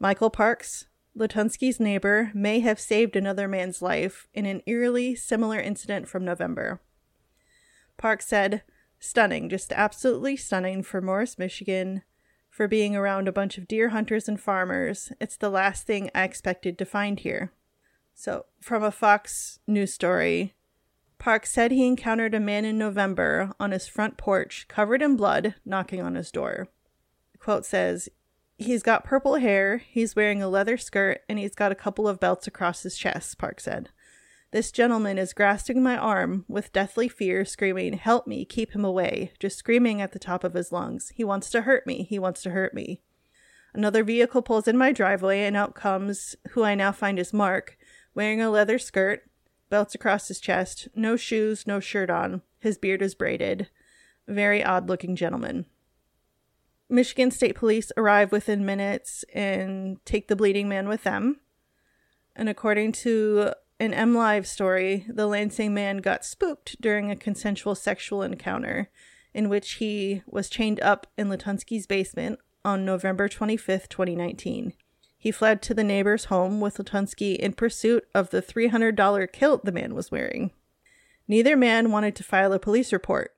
Michael 0.00 0.30
Parks, 0.30 0.86
Latunski's 1.16 1.78
neighbor, 1.78 2.32
may 2.34 2.60
have 2.60 2.80
saved 2.80 3.14
another 3.14 3.46
man's 3.46 3.80
life 3.80 4.26
in 4.34 4.46
an 4.46 4.62
eerily 4.66 5.14
similar 5.14 5.60
incident 5.60 6.08
from 6.08 6.24
November. 6.24 6.80
Parks 7.96 8.26
said, 8.26 8.62
Stunning, 8.98 9.48
just 9.48 9.72
absolutely 9.72 10.36
stunning 10.36 10.82
for 10.82 11.00
Morris, 11.00 11.38
Michigan, 11.38 12.02
for 12.50 12.68
being 12.68 12.94
around 12.94 13.28
a 13.28 13.32
bunch 13.32 13.58
of 13.58 13.66
deer 13.68 13.90
hunters 13.90 14.28
and 14.28 14.40
farmers. 14.40 15.12
It's 15.20 15.36
the 15.36 15.50
last 15.50 15.86
thing 15.86 16.10
I 16.14 16.24
expected 16.24 16.78
to 16.78 16.84
find 16.84 17.18
here. 17.18 17.52
So, 18.14 18.46
from 18.60 18.82
a 18.82 18.90
Fox 18.90 19.58
News 19.66 19.92
story, 19.92 20.54
Park 21.18 21.46
said 21.46 21.70
he 21.70 21.86
encountered 21.86 22.34
a 22.34 22.40
man 22.40 22.64
in 22.64 22.76
November 22.78 23.52
on 23.60 23.70
his 23.70 23.86
front 23.86 24.16
porch, 24.16 24.66
covered 24.68 25.02
in 25.02 25.16
blood, 25.16 25.54
knocking 25.64 26.00
on 26.00 26.16
his 26.16 26.30
door. 26.30 26.68
The 27.32 27.38
quote 27.38 27.64
says, 27.64 28.08
He's 28.58 28.82
got 28.82 29.04
purple 29.04 29.36
hair, 29.36 29.78
he's 29.78 30.16
wearing 30.16 30.42
a 30.42 30.48
leather 30.48 30.76
skirt, 30.76 31.22
and 31.28 31.38
he's 31.38 31.54
got 31.54 31.72
a 31.72 31.76
couple 31.76 32.06
of 32.06 32.20
belts 32.20 32.46
across 32.46 32.82
his 32.82 32.96
chest, 32.96 33.38
Park 33.38 33.60
said. 33.60 33.90
This 34.52 34.70
gentleman 34.70 35.16
is 35.16 35.32
grasping 35.32 35.82
my 35.82 35.96
arm 35.96 36.44
with 36.46 36.72
deathly 36.72 37.08
fear, 37.08 37.44
screaming, 37.44 37.94
Help 37.94 38.26
me, 38.26 38.44
keep 38.44 38.72
him 38.72 38.84
away, 38.84 39.32
just 39.40 39.58
screaming 39.58 40.02
at 40.02 40.12
the 40.12 40.18
top 40.18 40.44
of 40.44 40.54
his 40.54 40.72
lungs. 40.72 41.10
He 41.14 41.24
wants 41.24 41.50
to 41.50 41.62
hurt 41.62 41.86
me, 41.86 42.02
he 42.02 42.18
wants 42.18 42.42
to 42.42 42.50
hurt 42.50 42.74
me. 42.74 43.00
Another 43.72 44.04
vehicle 44.04 44.42
pulls 44.42 44.68
in 44.68 44.76
my 44.76 44.92
driveway, 44.92 45.40
and 45.40 45.56
out 45.56 45.74
comes 45.74 46.36
who 46.50 46.64
I 46.64 46.74
now 46.74 46.92
find 46.92 47.18
is 47.18 47.32
Mark, 47.32 47.78
wearing 48.14 48.40
a 48.40 48.50
leather 48.50 48.78
skirt, 48.78 49.22
belts 49.70 49.94
across 49.94 50.28
his 50.28 50.40
chest, 50.40 50.88
no 50.94 51.16
shoes, 51.16 51.66
no 51.66 51.80
shirt 51.80 52.10
on. 52.10 52.42
His 52.58 52.78
beard 52.78 53.02
is 53.02 53.14
braided. 53.14 53.68
Very 54.28 54.62
odd 54.62 54.88
looking 54.88 55.16
gentleman. 55.16 55.66
Michigan 56.88 57.30
State 57.30 57.54
Police 57.54 57.90
arrive 57.96 58.32
within 58.32 58.66
minutes 58.66 59.24
and 59.32 59.96
take 60.04 60.28
the 60.28 60.36
bleeding 60.36 60.68
man 60.68 60.88
with 60.88 61.04
them. 61.04 61.40
And 62.36 62.48
according 62.48 62.92
to 62.92 63.52
an 63.80 63.94
M 63.94 64.14
Live 64.14 64.46
story, 64.46 65.06
the 65.08 65.26
Lansing 65.26 65.72
man 65.72 65.98
got 65.98 66.24
spooked 66.24 66.80
during 66.80 67.10
a 67.10 67.16
consensual 67.16 67.74
sexual 67.74 68.22
encounter 68.22 68.90
in 69.34 69.48
which 69.48 69.72
he 69.74 70.22
was 70.26 70.50
chained 70.50 70.80
up 70.82 71.06
in 71.16 71.28
Latunski's 71.28 71.86
basement 71.86 72.38
on 72.64 72.84
November 72.84 73.28
25th, 73.28 73.88
2019. 73.88 74.74
He 75.22 75.30
fled 75.30 75.62
to 75.62 75.72
the 75.72 75.84
neighbor's 75.84 76.24
home 76.24 76.60
with 76.60 76.78
Latunski 76.78 77.36
in 77.36 77.52
pursuit 77.52 78.08
of 78.12 78.30
the 78.30 78.42
$300 78.42 79.32
kilt 79.32 79.64
the 79.64 79.70
man 79.70 79.94
was 79.94 80.10
wearing. 80.10 80.50
Neither 81.28 81.56
man 81.56 81.92
wanted 81.92 82.16
to 82.16 82.24
file 82.24 82.52
a 82.52 82.58
police 82.58 82.92
report, 82.92 83.32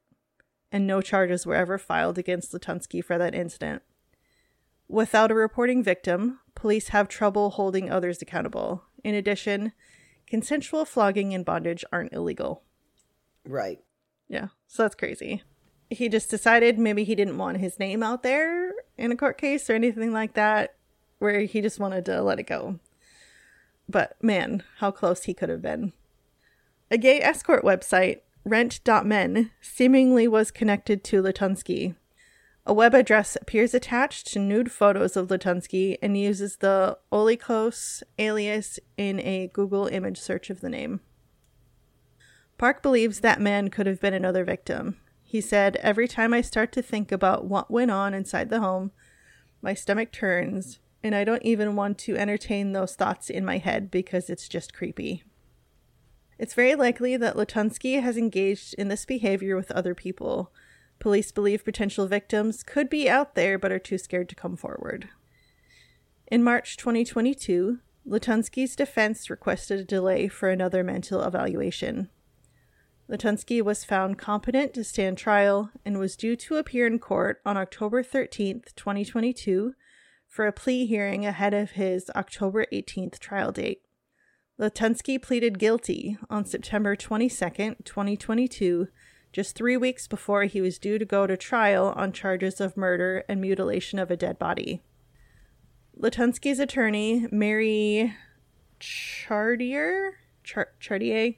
and 0.73 0.87
no 0.87 1.03
charges 1.03 1.45
were 1.45 1.55
ever 1.55 1.77
filed 1.77 2.17
against 2.17 2.55
Latunski 2.55 3.05
for 3.05 3.19
that 3.19 3.35
incident. 3.35 3.83
Without 4.89 5.31
a 5.31 5.35
reporting 5.35 5.83
victim, 5.83 6.41
police 6.55 6.89
have 6.89 7.07
trouble 7.07 7.51
holding 7.51 7.91
others 7.91 8.23
accountable. 8.23 8.85
In 9.05 9.15
addition, 9.15 9.73
consensual 10.27 10.87
flogging 10.87 11.35
and 11.35 11.45
bondage 11.45 11.85
aren't 11.93 12.15
illegal. 12.15 12.63
right. 13.45 13.81
Yeah, 14.27 14.49
so 14.67 14.85
that's 14.85 14.95
crazy. 14.95 15.43
He 15.91 16.09
just 16.09 16.31
decided 16.31 16.79
maybe 16.79 17.05
he 17.05 17.15
didn't 17.15 17.37
want 17.37 17.59
his 17.59 17.79
name 17.79 18.03
out 18.03 18.23
there 18.23 18.73
in 18.97 19.13
a 19.13 19.17
court 19.17 19.37
case 19.37 19.69
or 19.69 19.75
anything 19.75 20.15
like 20.15 20.33
that, 20.33 20.77
where 21.19 21.41
he 21.41 21.61
just 21.61 21.81
wanted 21.81 22.05
to 22.07 22.23
let 22.23 22.39
it 22.39 22.47
go. 22.47 22.79
But 23.89 24.17
man, 24.23 24.63
how 24.79 24.91
close 24.91 25.25
he 25.25 25.35
could 25.35 25.49
have 25.49 25.63
been. 25.63 25.93
A 26.91 26.99
gay 26.99 27.21
escort 27.21 27.65
website, 27.65 28.21
rent.men, 28.45 29.51
seemingly 29.61 30.29
was 30.29 30.51
connected 30.51 31.03
to 31.05 31.23
Latunski. 31.23 31.95
A 32.67 32.73
web 32.73 32.95
address 32.95 33.37
appears 33.37 33.75
attached 33.75 34.27
to 34.29 34.39
nude 34.39 34.73
photos 34.73 35.17
of 35.17 35.29
Latunski 35.29 35.99
and 36.01 36.17
uses 36.17 36.57
the 36.57 36.99
Olikos 37.13 38.03
alias 38.19 38.79
in 38.97 39.21
a 39.21 39.51
Google 39.53 39.87
image 39.87 40.19
search 40.19 40.49
of 40.49 40.61
the 40.61 40.71
name. 40.71 41.01
Park 42.57 42.83
believes 42.83 43.21
that 43.21 43.41
man 43.41 43.69
could 43.69 43.87
have 43.87 44.01
been 44.01 44.15
another 44.15 44.45
victim. 44.45 44.97
He 45.23 45.41
said, 45.41 45.77
Every 45.77 46.07
time 46.07 46.33
I 46.33 46.41
start 46.41 46.73
to 46.73 46.83
think 46.83 47.11
about 47.11 47.45
what 47.45 47.71
went 47.71 47.91
on 47.91 48.15
inside 48.15 48.49
the 48.49 48.61
home, 48.61 48.93
my 49.61 49.75
stomach 49.75 50.13
turns, 50.13 50.79
and 51.05 51.15
I 51.15 51.23
don't 51.23 51.45
even 51.45 51.77
want 51.77 51.99
to 51.99 52.17
entertain 52.17 52.73
those 52.73 52.97
thoughts 52.97 53.29
in 53.29 53.45
my 53.45 53.59
head 53.59 53.91
because 53.91 54.31
it's 54.31 54.49
just 54.49 54.73
creepy. 54.73 55.23
It's 56.39 56.55
very 56.55 56.75
likely 56.75 57.19
that 57.19 57.37
Latunski 57.37 58.01
has 58.03 58.17
engaged 58.17 58.75
in 58.75 58.89
this 58.89 59.05
behavior 59.05 59.55
with 59.55 59.71
other 59.71 59.95
people. 59.95 60.51
Police 60.99 61.31
believe 61.31 61.63
potential 61.63 62.07
victims 62.07 62.63
could 62.63 62.89
be 62.89 63.09
out 63.09 63.35
there 63.35 63.59
but 63.59 63.71
are 63.71 63.79
too 63.79 63.99
scared 63.99 64.31
to 64.31 64.35
come 64.35 64.57
forward. 64.57 65.11
In 66.27 66.43
March 66.43 66.79
2022, 66.79 67.81
Latunski's 68.09 68.75
defense 68.75 69.29
requested 69.29 69.81
a 69.81 69.85
delay 69.85 70.27
for 70.27 70.49
another 70.49 70.83
mental 70.83 71.23
evaluation. 71.23 72.09
Latunski 73.11 73.61
was 73.61 73.85
found 73.85 74.17
competent 74.17 74.73
to 74.73 74.83
stand 74.83 75.19
trial 75.19 75.71
and 75.85 75.99
was 75.99 76.17
due 76.17 76.35
to 76.37 76.57
appear 76.57 76.87
in 76.87 76.99
court 76.99 77.43
on 77.45 77.59
October 77.59 78.03
13th, 78.03 78.75
2022, 78.75 79.75
for 80.35 80.49
a 80.49 80.53
plea 80.53 80.85
hearing 80.85 81.25
ahead 81.25 81.55
of 81.55 81.71
his 81.71 82.11
October 82.17 82.67
18th 82.73 83.21
trial 83.21 83.53
date. 83.53 83.83
Latunski 84.61 85.23
pleaded 85.23 85.61
guilty 85.61 86.19
on 86.29 86.45
September 86.45 86.97
22nd, 86.97 87.85
2022, 87.85 88.89
just 89.33 89.55
three 89.55 89.77
weeks 89.77 90.09
before 90.09 90.43
he 90.43 90.61
was 90.61 90.81
due 90.81 90.99
to 90.99 91.05
go 91.05 91.29
to 91.29 91.37
trial 91.37 91.95
on 91.97 92.11
charges 92.11 92.61
of 92.61 92.77
murder 92.77 93.23
and 93.29 93.41
mutilation 93.41 94.01
of 94.01 94.11
a 94.11 94.17
dead 94.17 94.37
body. 94.37 94.83
Latunski's 95.97 96.59
attorney, 96.59 97.29
Mary 97.31 98.13
Chartier, 98.81 100.15
Char- 100.43 100.73
Chartier, 100.81 101.35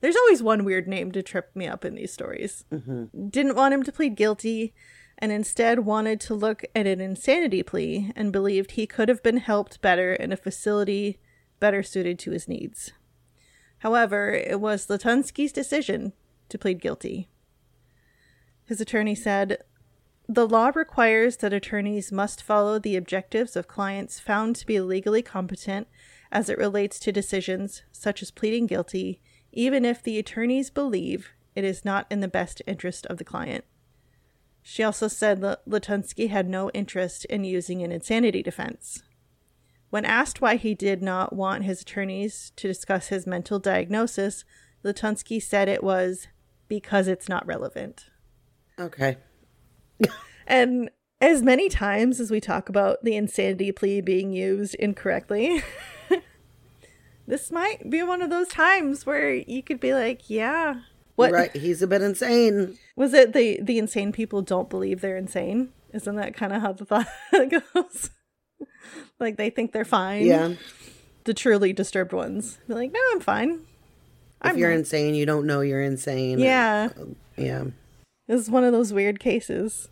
there's 0.00 0.16
always 0.16 0.42
one 0.42 0.64
weird 0.64 0.88
name 0.88 1.12
to 1.12 1.22
trip 1.22 1.50
me 1.54 1.66
up 1.66 1.84
in 1.84 1.94
these 1.94 2.10
stories. 2.10 2.64
Mm-hmm. 2.72 3.28
Didn't 3.28 3.56
want 3.56 3.74
him 3.74 3.82
to 3.82 3.92
plead 3.92 4.16
guilty 4.16 4.72
and 5.20 5.30
instead 5.30 5.80
wanted 5.80 6.20
to 6.20 6.34
look 6.34 6.64
at 6.74 6.86
an 6.86 7.00
insanity 7.00 7.62
plea 7.62 8.12
and 8.16 8.32
believed 8.32 8.72
he 8.72 8.86
could 8.86 9.08
have 9.08 9.22
been 9.22 9.36
helped 9.36 9.80
better 9.80 10.14
in 10.14 10.32
a 10.32 10.36
facility 10.36 11.18
better 11.58 11.82
suited 11.82 12.18
to 12.18 12.30
his 12.30 12.48
needs. 12.48 12.92
However, 13.78 14.32
it 14.32 14.60
was 14.60 14.86
Latunski's 14.86 15.52
decision 15.52 16.12
to 16.48 16.58
plead 16.58 16.80
guilty. 16.80 17.28
His 18.64 18.80
attorney 18.80 19.14
said, 19.14 19.58
The 20.28 20.48
law 20.48 20.70
requires 20.74 21.38
that 21.38 21.52
attorneys 21.52 22.12
must 22.12 22.42
follow 22.42 22.78
the 22.78 22.96
objectives 22.96 23.56
of 23.56 23.68
clients 23.68 24.20
found 24.20 24.56
to 24.56 24.66
be 24.66 24.80
legally 24.80 25.22
competent 25.22 25.88
as 26.32 26.48
it 26.48 26.58
relates 26.58 26.98
to 27.00 27.12
decisions 27.12 27.82
such 27.92 28.22
as 28.22 28.30
pleading 28.30 28.66
guilty, 28.66 29.20
even 29.52 29.84
if 29.84 30.02
the 30.02 30.18
attorneys 30.18 30.70
believe 30.70 31.30
it 31.54 31.64
is 31.64 31.84
not 31.84 32.06
in 32.10 32.20
the 32.20 32.28
best 32.28 32.62
interest 32.66 33.06
of 33.06 33.18
the 33.18 33.24
client. 33.24 33.64
She 34.62 34.82
also 34.82 35.08
said 35.08 35.40
that 35.40 35.68
Latunski 35.68 36.28
had 36.28 36.48
no 36.48 36.70
interest 36.70 37.24
in 37.26 37.44
using 37.44 37.82
an 37.82 37.92
insanity 37.92 38.42
defense. 38.42 39.02
When 39.90 40.04
asked 40.04 40.40
why 40.40 40.56
he 40.56 40.74
did 40.74 41.02
not 41.02 41.34
want 41.34 41.64
his 41.64 41.82
attorneys 41.82 42.52
to 42.56 42.68
discuss 42.68 43.08
his 43.08 43.26
mental 43.26 43.58
diagnosis, 43.58 44.44
Latunski 44.84 45.42
said 45.42 45.68
it 45.68 45.82
was 45.82 46.28
because 46.68 47.08
it's 47.08 47.28
not 47.28 47.46
relevant. 47.46 48.06
Okay. 48.78 49.16
And 50.50 50.90
as 51.20 51.42
many 51.42 51.68
times 51.68 52.18
as 52.18 52.32
we 52.32 52.40
talk 52.40 52.68
about 52.68 53.04
the 53.04 53.14
insanity 53.14 53.70
plea 53.70 54.00
being 54.00 54.32
used 54.32 54.74
incorrectly, 54.74 55.62
this 57.28 57.52
might 57.52 57.88
be 57.88 58.02
one 58.02 58.20
of 58.20 58.30
those 58.30 58.48
times 58.48 59.06
where 59.06 59.32
you 59.32 59.62
could 59.62 59.78
be 59.78 59.94
like, 59.94 60.28
yeah. 60.28 60.80
What 61.20 61.32
Right. 61.32 61.54
He's 61.56 61.82
a 61.82 61.86
bit 61.86 62.02
insane. 62.02 62.78
was 62.96 63.14
it 63.14 63.32
the 63.32 63.58
the 63.62 63.78
insane 63.78 64.12
people 64.12 64.42
don't 64.42 64.68
believe 64.68 65.00
they're 65.00 65.16
insane? 65.16 65.70
Isn't 65.92 66.16
that 66.16 66.34
kind 66.34 66.52
of 66.52 66.62
how 66.62 66.72
the 66.72 66.84
thought 66.84 67.06
goes? 67.74 68.10
like 69.18 69.36
they 69.36 69.50
think 69.50 69.72
they're 69.72 69.84
fine. 69.84 70.26
Yeah. 70.26 70.54
The 71.24 71.34
truly 71.34 71.72
disturbed 71.72 72.12
ones. 72.12 72.58
Be 72.66 72.74
like, 72.74 72.92
no, 72.92 73.00
I'm 73.12 73.20
fine. 73.20 73.50
If 74.42 74.52
I'm 74.52 74.56
you're 74.58 74.70
not. 74.70 74.78
insane, 74.78 75.14
you 75.14 75.26
don't 75.26 75.46
know 75.46 75.60
you're 75.60 75.82
insane. 75.82 76.38
Yeah. 76.38 76.88
Yeah. 77.36 77.64
This 78.26 78.40
is 78.40 78.50
one 78.50 78.64
of 78.64 78.72
those 78.72 78.92
weird 78.92 79.20
cases. 79.20 79.88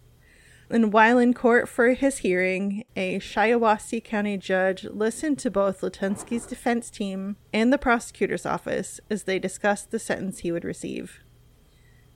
And 0.70 0.92
while 0.92 1.18
in 1.18 1.32
court 1.32 1.66
for 1.68 1.94
his 1.94 2.18
hearing, 2.18 2.84
a 2.94 3.18
Shiawassee 3.20 4.04
County 4.04 4.36
judge 4.36 4.84
listened 4.84 5.38
to 5.38 5.50
both 5.50 5.80
Latunski's 5.80 6.44
defense 6.44 6.90
team 6.90 7.36
and 7.54 7.72
the 7.72 7.78
prosecutor's 7.78 8.44
office 8.44 9.00
as 9.08 9.22
they 9.22 9.38
discussed 9.38 9.90
the 9.90 9.98
sentence 9.98 10.40
he 10.40 10.52
would 10.52 10.64
receive. 10.64 11.20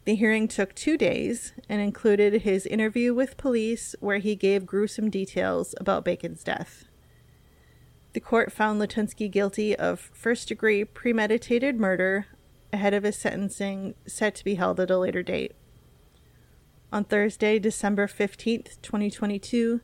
The 0.04 0.16
hearing 0.16 0.48
took 0.48 0.74
two 0.74 0.98
days 0.98 1.54
and 1.68 1.80
included 1.80 2.42
his 2.42 2.66
interview 2.66 3.14
with 3.14 3.36
police, 3.36 3.94
where 4.00 4.18
he 4.18 4.34
gave 4.34 4.66
gruesome 4.66 5.08
details 5.10 5.74
about 5.80 6.04
Bacon's 6.04 6.44
death. 6.44 6.84
The 8.12 8.20
court 8.20 8.52
found 8.52 8.80
Latunski 8.80 9.30
guilty 9.30 9.74
of 9.74 10.10
first 10.12 10.48
degree 10.48 10.84
premeditated 10.84 11.80
murder 11.80 12.26
ahead 12.72 12.92
of 12.92 13.04
his 13.04 13.16
sentencing, 13.16 13.94
set 14.06 14.34
to 14.34 14.44
be 14.44 14.56
held 14.56 14.80
at 14.80 14.90
a 14.90 14.98
later 14.98 15.22
date. 15.22 15.52
On 16.92 17.04
Thursday, 17.04 17.58
December 17.58 18.06
15th, 18.06 18.76
2022, 18.82 19.80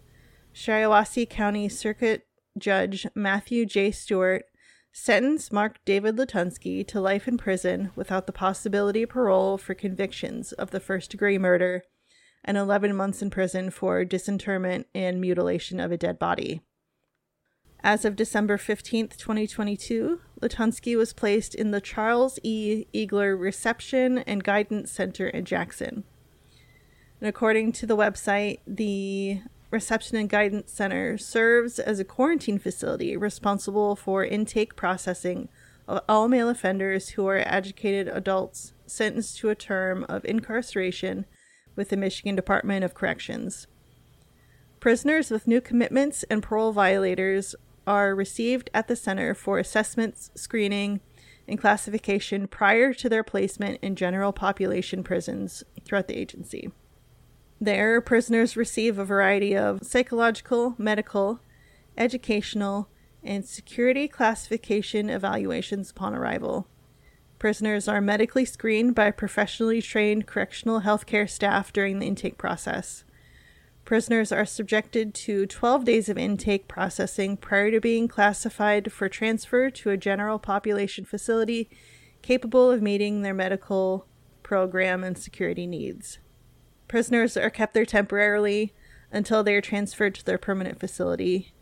Shiawassee 0.55 1.27
County 1.27 1.67
Circuit 1.67 2.27
Judge 2.59 3.07
Matthew 3.15 3.65
J. 3.65 3.91
Stewart 3.93 4.45
sentenced 4.93 5.51
Mark 5.51 5.79
David 5.87 6.17
Latunski 6.17 6.87
to 6.87 7.01
life 7.01 7.27
in 7.27 7.39
prison 7.39 7.93
without 7.97 8.27
the 8.27 8.33
possibility 8.33 9.05
of 9.05 9.09
parole 9.09 9.57
for 9.57 9.73
convictions 9.73 10.53
of 10.53 10.71
the 10.71 10.81
first 10.81 11.11
degree 11.11 11.39
murder 11.39 11.83
and 12.45 12.59
11 12.59 12.95
months 12.95 13.23
in 13.23 13.31
prison 13.31 13.71
for 13.71 14.05
disinterment 14.05 14.87
and 14.95 15.19
mutilation 15.19 15.81
of 15.81 15.91
a 15.91 15.97
dead 15.97 16.19
body. 16.19 16.61
As 17.83 18.05
of 18.05 18.17
December 18.17 18.59
15th, 18.59 19.17
2022, 19.17 20.21
Latunski 20.43 20.95
was 20.95 21.15
placed 21.15 21.55
in 21.55 21.71
the 21.71 21.81
Charles 21.81 22.39
E. 22.43 22.85
Egeler 22.93 23.41
Reception 23.41 24.19
and 24.19 24.45
Guidance 24.45 24.93
Center 24.93 25.27
in 25.27 25.47
Jackson. 25.47 26.05
And 27.21 27.29
according 27.29 27.73
to 27.73 27.87
the 27.87 27.97
website, 27.97 28.61
the 28.67 29.41
Reception 29.71 30.17
and 30.17 30.29
Guidance 30.29 30.73
Center 30.73 31.19
serves 31.19 31.79
as 31.79 31.99
a 31.99 32.05
quarantine 32.05 32.59
facility 32.59 33.17
responsible 33.17 33.97
for 33.97 34.25
intake 34.25 34.77
processing 34.77 35.49
of 35.87 36.03
all 36.09 36.29
male 36.29 36.49
offenders 36.49 37.11
who 37.11 37.27
are 37.27 37.43
educated 37.47 38.09
adults 38.09 38.73
sentenced 38.87 39.39
to 39.39 39.51
a 39.51 39.55
term 39.55 40.05
of 40.09 40.25
incarceration 40.25 41.27
with 41.77 41.89
the 41.89 41.97
Michigan 41.97 42.37
Department 42.37 42.85
of 42.85 42.95
Corrections. 42.95 43.67
Prisoners 44.81 45.31
with 45.31 45.49
new 45.49 45.61
commitments 45.61 46.25
and 46.25 46.43
parole 46.43 46.73
violators 46.73 47.55
are 47.87 48.15
received 48.15 48.71
at 48.73 48.87
the 48.87 48.97
center 48.97 49.35
for 49.35 49.59
assessments, 49.59 50.31
screening, 50.35 51.01
and 51.49 51.59
classification 51.59 52.47
prior 52.47 52.93
to 52.93 53.09
their 53.09 53.25
placement 53.25 53.79
in 53.83 53.97
general 53.97 54.33
population 54.33 55.03
prisons 55.03 55.65
throughout 55.85 56.07
the 56.07 56.17
agency. 56.17 56.71
There, 57.61 58.01
prisoners 58.01 58.57
receive 58.57 58.99
a 58.99 59.05
variety 59.05 59.57
of 59.57 59.83
psychological, 59.83 60.77
medical, 60.79 61.41
educational, 61.97 62.89
and 63.23 63.45
security 63.45 64.07
classification 64.07 65.11
evaluations 65.11 65.91
upon 65.91 66.15
arrival. 66.15 66.69
Prisoners 67.41 67.89
are 67.89 68.01
medically 68.01 68.45
screened 68.45 68.95
by 68.95 69.11
professionally 69.11 69.83
trained 69.83 70.27
correctional 70.27 70.83
healthcare 70.83 71.29
staff 71.29 71.73
during 71.73 71.99
the 71.99 72.07
intake 72.07 72.39
process. 72.39 73.05
Prisoners 73.85 74.31
are 74.31 74.45
subjected 74.45 75.15
to 75.15 75.47
12 75.47 75.85
days 75.85 76.09
of 76.09 76.19
intake 76.19 76.69
processing 76.69 77.37
prior 77.37 77.71
to 77.71 77.81
being 77.81 78.07
classified 78.07 78.93
for 78.93 79.09
transfer 79.09 79.71
to 79.71 79.91
a 79.91 79.97
general 79.97 80.39
population 80.39 81.05
facility 81.05 81.71
capable 82.23 82.71
of 82.71 82.83
meeting 82.83 83.23
their 83.23 83.35
medical 83.35 84.07
program 84.43 85.03
and 85.03 85.17
security 85.17 85.67
needs. 85.67 86.19
Prisoners 86.89 87.37
are 87.37 87.51
kept 87.51 87.75
there 87.75 87.85
temporarily 87.87 88.75
until 89.13 89.43
they 89.43 89.55
are 89.55 89.61
transferred 89.61 90.15
to 90.17 90.25
their 90.25 90.39
permanent 90.39 90.81
facility. 90.81 91.53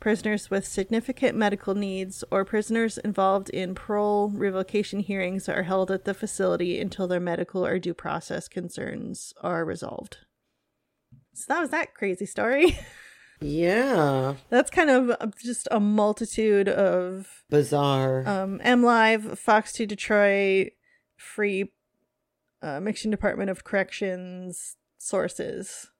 Prisoners 0.00 0.48
with 0.50 0.64
significant 0.66 1.36
medical 1.36 1.74
needs 1.74 2.22
or 2.30 2.44
prisoners 2.44 2.98
involved 2.98 3.50
in 3.50 3.74
parole 3.74 4.28
revocation 4.28 5.00
hearings 5.00 5.48
are 5.48 5.64
held 5.64 5.90
at 5.90 6.04
the 6.04 6.14
facility 6.14 6.80
until 6.80 7.08
their 7.08 7.18
medical 7.18 7.66
or 7.66 7.78
due 7.80 7.94
process 7.94 8.46
concerns 8.46 9.32
are 9.40 9.64
resolved. 9.64 10.18
So 11.34 11.46
that 11.48 11.60
was 11.60 11.70
that 11.70 11.94
crazy 11.94 12.26
story. 12.26 12.78
Yeah. 13.40 14.34
That's 14.50 14.68
kind 14.68 14.90
of 14.90 15.32
just 15.40 15.68
a 15.70 15.78
multitude 15.78 16.68
of 16.68 17.44
Bizarre. 17.48 18.26
um, 18.26 18.60
M 18.64 18.82
Live, 18.82 19.38
Fox 19.38 19.72
2 19.74 19.86
Detroit, 19.86 20.72
Free, 21.16 21.70
uh, 22.62 22.80
Michigan 22.80 23.10
Department 23.10 23.50
of 23.50 23.64
Corrections 23.64 24.76
sources 24.98 25.90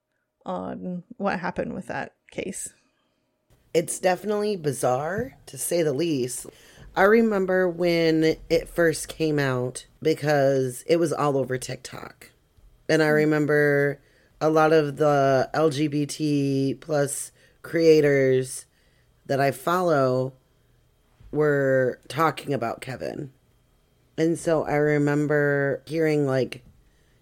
on 0.45 1.03
what 1.17 1.39
happened 1.39 1.73
with 1.73 1.87
that 1.87 2.13
case. 2.31 2.69
it's 3.73 3.99
definitely 3.99 4.55
bizarre 4.55 5.37
to 5.45 5.57
say 5.57 5.83
the 5.83 5.93
least. 5.93 6.47
I 6.95 7.03
remember 7.03 7.69
when 7.69 8.35
it 8.49 8.67
first 8.67 9.07
came 9.07 9.37
out 9.39 9.85
because 10.01 10.83
it 10.87 10.97
was 10.97 11.13
all 11.13 11.37
over 11.37 11.57
TikTok. 11.57 12.31
And 12.89 13.03
I 13.03 13.07
remember 13.09 14.01
a 14.41 14.49
lot 14.49 14.73
of 14.73 14.97
the 14.97 15.49
LGBT 15.53 16.79
plus 16.79 17.31
creators 17.61 18.65
that 19.27 19.39
I 19.39 19.51
follow 19.51 20.33
were 21.31 21.99
talking 22.07 22.53
about 22.53 22.81
Kevin. 22.81 23.31
And 24.19 24.37
so 24.37 24.63
I 24.65 24.75
remember 24.75 25.81
hearing 25.87 26.27
like 26.27 26.61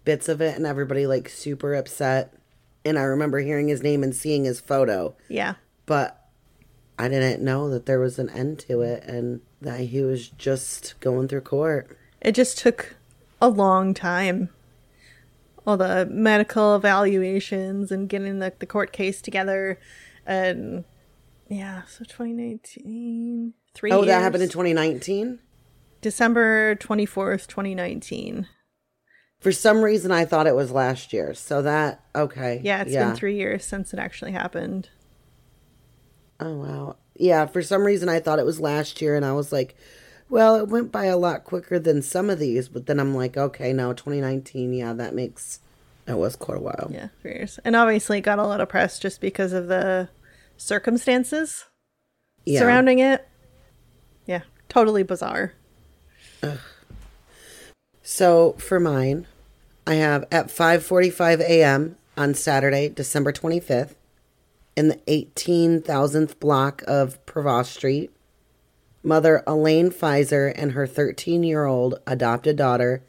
bits 0.04 0.28
of 0.28 0.40
it 0.40 0.56
and 0.56 0.66
everybody 0.66 1.06
like 1.06 1.28
super 1.28 1.74
upset. 1.74 2.34
And 2.84 2.98
I 2.98 3.02
remember 3.02 3.38
hearing 3.38 3.68
his 3.68 3.82
name 3.82 4.02
and 4.02 4.14
seeing 4.14 4.44
his 4.44 4.60
photo 4.60 5.14
Yeah. 5.28 5.54
but 5.86 6.26
I 6.98 7.08
didn't 7.08 7.44
know 7.44 7.70
that 7.70 7.86
there 7.86 8.00
was 8.00 8.18
an 8.18 8.28
end 8.30 8.58
to 8.60 8.82
it 8.82 9.04
and 9.04 9.40
that 9.60 9.78
he 9.80 10.02
was 10.02 10.28
just 10.30 10.98
going 10.98 11.28
through 11.28 11.42
court. 11.42 11.96
It 12.20 12.32
just 12.32 12.58
took 12.58 12.96
a 13.40 13.48
long 13.48 13.94
time. 13.94 14.48
All 15.64 15.76
the 15.76 16.06
medical 16.10 16.74
evaluations 16.74 17.92
and 17.92 18.08
getting 18.08 18.40
the, 18.40 18.52
the 18.58 18.66
court 18.66 18.92
case 18.92 19.22
together. 19.22 19.78
And 20.26 20.84
yeah, 21.48 21.82
so 21.84 22.04
2019. 22.04 23.54
Three 23.74 23.92
Oh, 23.92 24.04
that 24.04 24.20
happened 24.20 24.42
in 24.42 24.48
2019? 24.48 25.38
December 26.00 26.76
24th, 26.76 27.46
2019. 27.46 28.46
For 29.40 29.52
some 29.52 29.82
reason, 29.82 30.10
I 30.10 30.24
thought 30.24 30.46
it 30.46 30.56
was 30.56 30.72
last 30.72 31.12
year. 31.12 31.32
So 31.34 31.62
that, 31.62 32.02
okay. 32.14 32.60
Yeah, 32.64 32.82
it's 32.82 32.90
yeah. 32.92 33.06
been 33.08 33.16
three 33.16 33.36
years 33.36 33.64
since 33.64 33.92
it 33.92 33.98
actually 33.98 34.32
happened. 34.32 34.88
Oh, 36.40 36.54
wow. 36.54 36.96
Yeah, 37.14 37.46
for 37.46 37.62
some 37.62 37.82
reason, 37.84 38.08
I 38.08 38.20
thought 38.20 38.38
it 38.38 38.46
was 38.46 38.60
last 38.60 39.00
year. 39.00 39.16
And 39.16 39.24
I 39.24 39.32
was 39.32 39.52
like, 39.52 39.76
well, 40.28 40.56
it 40.56 40.68
went 40.68 40.90
by 40.92 41.04
a 41.06 41.16
lot 41.16 41.44
quicker 41.44 41.78
than 41.78 42.02
some 42.02 42.30
of 42.30 42.38
these. 42.38 42.68
But 42.68 42.86
then 42.86 42.98
I'm 42.98 43.14
like, 43.14 43.36
okay, 43.36 43.72
no, 43.72 43.92
2019. 43.92 44.72
Yeah, 44.72 44.92
that 44.92 45.14
makes, 45.14 45.60
it 46.06 46.16
was 46.16 46.34
quite 46.36 46.58
a 46.58 46.62
while. 46.62 46.88
Yeah, 46.92 47.08
three 47.22 47.32
years. 47.32 47.58
And 47.64 47.76
obviously 47.76 48.20
got 48.20 48.38
a 48.38 48.46
lot 48.46 48.60
of 48.60 48.68
press 48.68 48.98
just 48.98 49.20
because 49.20 49.52
of 49.52 49.68
the 49.68 50.08
circumstances 50.56 51.64
Yeah. 52.44 52.60
surrounding 52.60 52.98
it. 52.98 53.26
Yeah, 54.26 54.42
totally 54.68 55.02
bizarre. 55.04 55.54
So 58.02 58.52
for 58.58 58.80
mine, 58.80 59.26
I 59.86 59.94
have 59.94 60.26
at 60.30 60.48
5:45 60.48 61.40
a.m. 61.40 61.96
on 62.16 62.34
Saturday, 62.34 62.88
December 62.88 63.32
25th, 63.32 63.94
in 64.76 64.88
the 64.88 65.00
18,000th 65.06 66.38
block 66.38 66.82
of 66.86 67.24
Provost 67.26 67.72
Street, 67.72 68.10
mother 69.02 69.42
Elaine 69.46 69.90
Pfizer 69.90 70.52
and 70.56 70.72
her 70.72 70.86
13-year-old 70.86 72.00
adopted 72.06 72.56
daughter. 72.56 73.02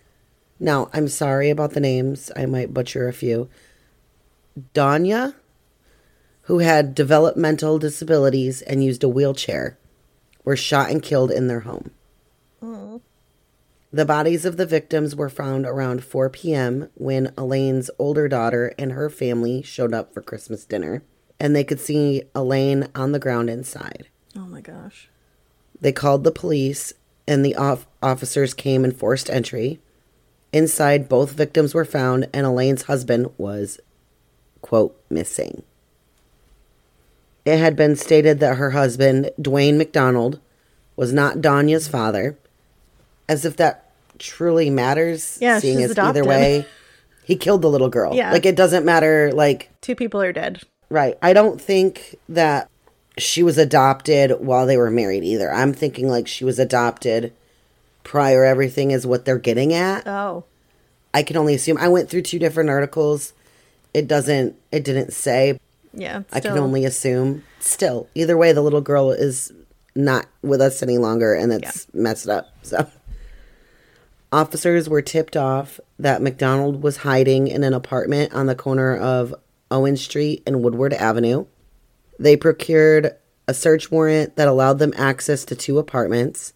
Now, 0.60 0.90
I'm 0.94 1.08
sorry 1.08 1.50
about 1.50 1.72
the 1.72 1.80
names. 1.80 2.32
I 2.36 2.46
might 2.46 2.74
butcher 2.74 3.08
a 3.08 3.14
few. 3.14 3.50
Danya, 4.74 5.36
who 6.44 6.60
had 6.60 6.96
developmental 6.96 7.80
disabilities 7.80 8.62
and 8.64 8.84
used 8.84 9.04
a 9.04 9.10
wheelchair, 9.10 9.78
were 10.44 10.58
shot 10.58 10.90
and 10.90 11.02
killed 11.02 11.32
in 11.32 11.48
their 11.48 11.62
home. 11.62 11.92
The 13.92 14.06
bodies 14.06 14.46
of 14.46 14.58
the 14.58 14.68
victims 14.68 15.16
were 15.16 15.30
found 15.30 15.66
around 15.66 16.04
4 16.04 16.30
p.m. 16.30 16.90
when 16.94 17.34
Elaine's 17.36 17.90
older 17.98 18.28
daughter 18.28 18.74
and 18.78 18.92
her 18.92 19.10
family 19.10 19.64
showed 19.64 19.96
up 19.96 20.14
for 20.14 20.22
Christmas 20.22 20.64
dinner, 20.64 21.02
and 21.40 21.56
they 21.56 21.64
could 21.64 21.80
see 21.80 22.24
Elaine 22.36 22.88
on 22.94 23.14
the 23.14 23.20
ground 23.20 23.50
inside. 23.50 24.08
Oh 24.36 24.46
my 24.46 24.62
gosh. 24.62 25.10
They 25.82 25.92
called 25.92 26.24
the 26.24 26.32
police, 26.32 26.94
and 27.28 27.44
the 27.44 27.56
off- 27.56 27.88
officers 28.04 28.54
came 28.54 28.84
and 28.84 28.96
forced 28.96 29.30
entry. 29.30 29.80
Inside, 30.54 31.10
both 31.10 31.32
victims 31.32 31.74
were 31.74 31.86
found, 31.86 32.28
and 32.32 32.46
Elaine's 32.46 32.84
husband 32.84 33.32
was, 33.40 33.80
quote, 34.62 35.00
missing. 35.10 35.64
It 37.44 37.58
had 37.58 37.76
been 37.76 37.96
stated 37.96 38.40
that 38.40 38.58
her 38.58 38.72
husband, 38.72 39.32
Dwane 39.42 39.78
McDonald, 39.78 40.40
was 40.96 41.12
not 41.12 41.42
Danya's 41.42 41.88
father, 41.88 42.38
as 43.30 43.46
if 43.46 43.56
that 43.58 43.90
truly 44.18 44.70
matters, 44.70 45.38
Yeah, 45.40 45.60
seeing 45.60 45.82
as 45.82 45.98
either 45.98 46.26
way, 46.26 46.66
He 47.24 47.38
killed 47.38 47.62
the 47.62 47.70
little 47.70 47.90
girl. 47.90 48.14
Yeah. 48.14 48.32
Like 48.34 48.46
it 48.46 48.56
doesn't 48.58 48.84
matter 48.84 49.32
like 49.34 49.70
Two 49.82 49.96
people 49.96 50.22
are 50.22 50.34
dead. 50.34 50.62
right. 50.90 51.18
I 51.22 51.32
don't 51.32 51.62
think 51.62 52.16
that 52.28 52.70
she 53.18 53.44
was 53.44 53.58
adopted 53.58 54.32
while 54.40 54.66
they 54.66 54.78
were 54.78 54.90
married 54.92 55.24
either. 55.24 55.52
I'm 55.52 55.74
thinking 55.74 56.10
like 56.10 56.28
she 56.28 56.44
was 56.44 56.58
adopted 56.60 57.32
prior 58.04 58.44
everything 58.44 58.92
is 58.92 59.06
what 59.06 59.26
they're 59.26 59.38
getting 59.38 59.74
at. 59.74 60.08
Oh. 60.08 60.44
I 61.14 61.24
can 61.24 61.38
only 61.38 61.54
assume. 61.54 61.78
I 61.78 61.88
went 61.90 62.10
through 62.10 62.22
two 62.24 62.40
different 62.40 62.70
articles. 62.70 63.34
It 63.94 64.08
doesn't 64.08 64.56
it 64.72 64.84
didn't 64.84 65.14
say. 65.14 65.60
Yeah. 65.94 66.22
I 66.32 66.40
can 66.40 66.58
only 66.58 66.86
assume. 66.86 67.44
Still, 67.60 68.08
either 68.16 68.38
way 68.38 68.54
the 68.54 68.62
little 68.62 68.82
girl 68.82 69.12
is 69.12 69.52
not 69.96 70.28
with 70.42 70.62
us 70.62 70.82
any 70.82 70.98
longer 70.98 71.34
and 71.34 71.52
it's 71.52 71.88
messed 71.94 72.30
up. 72.30 72.48
So 72.64 72.90
Officers 74.32 74.88
were 74.88 75.02
tipped 75.02 75.36
off 75.36 75.80
that 75.98 76.22
McDonald 76.22 76.84
was 76.84 76.98
hiding 76.98 77.48
in 77.48 77.64
an 77.64 77.74
apartment 77.74 78.34
on 78.34 78.46
the 78.46 78.56
corner 78.56 78.96
of 78.96 79.34
Owen 79.72 79.98
Street 79.98 80.44
and 80.46 80.62
Woodward 80.62 80.94
Avenue. 80.94 81.46
They 82.20 82.38
procured 82.38 83.16
a 83.48 83.54
search 83.54 83.90
warrant 83.90 84.36
that 84.36 84.48
allowed 84.48 84.78
them 84.78 84.94
access 84.96 85.46
to 85.46 85.56
two 85.56 85.80
apartments. 85.80 86.54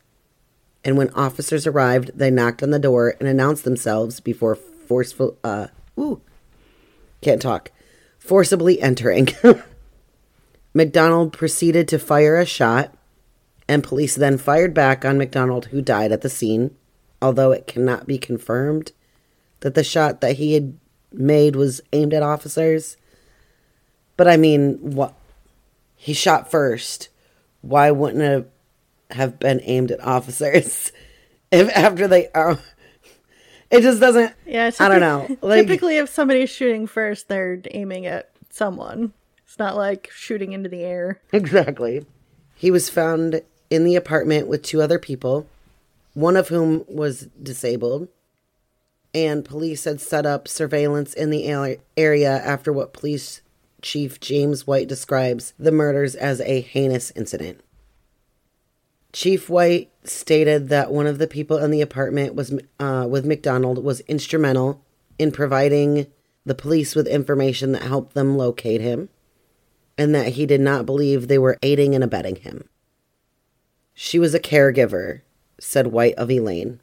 And 0.84 0.98
when 0.98 1.10
officers 1.12 1.66
arrived, 1.66 2.12
they 2.14 2.30
knocked 2.30 2.62
on 2.62 2.70
the 2.70 2.78
door 2.78 3.16
and 3.20 3.28
announced 3.28 3.64
themselves 3.64 4.20
before 4.20 4.56
forceful 4.56 5.38
uh 5.44 5.68
ooh 5.98 6.22
can't 7.24 7.42
talk. 7.42 7.72
Forcibly 8.20 8.80
entering. 8.82 9.30
McDonald 10.74 11.34
proceeded 11.34 11.88
to 11.88 12.00
fire 12.00 12.38
a 12.38 12.46
shot, 12.46 12.96
and 13.68 13.84
police 13.84 14.16
then 14.16 14.38
fired 14.38 14.74
back 14.74 15.06
on 15.06 15.18
McDonald, 15.18 15.68
who 15.68 15.82
died 15.82 16.12
at 16.12 16.22
the 16.22 16.30
scene, 16.30 16.76
although 17.24 17.54
it 17.54 17.66
cannot 17.66 18.06
be 18.06 18.18
confirmed 18.18 18.92
that 19.62 19.76
the 19.76 19.84
shot 19.84 20.20
that 20.20 20.36
he 20.36 20.54
had 20.54 20.78
made 21.14 21.56
was 21.56 21.80
aimed 21.94 22.14
at 22.14 22.22
officers. 22.22 22.98
But 24.18 24.28
I 24.28 24.36
mean, 24.36 24.78
what 24.82 25.14
he 25.96 26.14
shot 26.14 26.52
first. 26.52 27.08
Why 27.62 27.92
wouldn't 27.92 28.22
it 28.22 28.52
have 29.12 29.40
been 29.40 29.62
aimed 29.64 29.92
at 29.92 30.04
officers 30.04 30.92
if 31.52 31.70
after 31.70 32.10
they 32.10 32.28
are? 32.36 32.60
It 33.72 33.82
just 33.82 34.02
doesn't. 34.02 34.34
Yeah. 34.46 34.70
I 34.80 34.90
don't 34.90 35.00
know. 35.00 35.38
Like, 35.42 35.66
typically, 35.66 35.98
if 35.98 36.10
somebody's 36.10 36.50
shooting 36.50 36.88
first, 36.88 37.30
they're 37.30 37.60
aiming 37.72 38.06
at 38.06 38.32
someone. 38.50 39.14
It's 39.46 39.58
not 39.58 39.78
like 39.78 40.12
shooting 40.14 40.52
into 40.52 40.68
the 40.68 40.84
air. 40.84 41.22
Exactly. 41.32 42.06
He 42.56 42.70
was 42.70 42.90
found 42.90 43.42
in 43.70 43.86
the 43.86 43.96
apartment 43.96 44.48
with 44.48 44.62
two 44.62 44.82
other 44.82 45.00
people, 45.00 45.48
one 46.14 46.38
of 46.38 46.50
whom 46.50 46.86
was 46.88 47.28
disabled. 47.42 48.08
And 49.16 49.46
police 49.46 49.84
had 49.84 50.02
set 50.02 50.26
up 50.26 50.48
surveillance 50.48 51.14
in 51.14 51.30
the 51.30 51.78
area 51.96 52.32
after 52.32 52.74
what 52.74 52.94
police 52.94 53.42
chief 53.84 54.20
James 54.20 54.66
White 54.66 54.88
describes 54.88 55.54
the 55.60 55.72
murders 55.72 56.16
as 56.16 56.42
a 56.42 56.62
heinous 56.62 57.12
incident. 57.16 57.62
Chief 59.12 59.50
White 59.50 59.92
stated 60.04 60.70
that 60.70 60.92
one 60.92 61.06
of 61.06 61.20
the 61.20 61.28
people 61.28 61.58
in 61.58 61.70
the 61.70 61.82
apartment 61.82 62.34
was 62.34 62.60
uh, 62.80 63.06
with 63.08 63.26
McDonald 63.26 63.84
was 63.84 64.00
instrumental 64.02 64.84
in 65.20 65.32
providing 65.32 66.08
the 66.46 66.56
police 66.56 66.96
with 66.96 67.08
information 67.08 67.72
that 67.74 67.84
helped 67.84 68.16
them 68.16 68.36
locate 68.36 68.82
him 68.82 69.10
and 69.98 70.16
that 70.16 70.30
he 70.30 70.46
did 70.48 70.60
not 70.60 70.86
believe 70.86 71.28
they 71.28 71.38
were 71.38 71.60
aiding 71.62 71.94
and 71.94 72.04
abetting 72.04 72.38
him. 72.38 72.68
She 73.94 74.18
was 74.18 74.34
a 74.34 74.40
caregiver, 74.40 75.22
said 75.64 75.88
White 75.88 76.16
of 76.16 76.30
Elaine. 76.30 76.82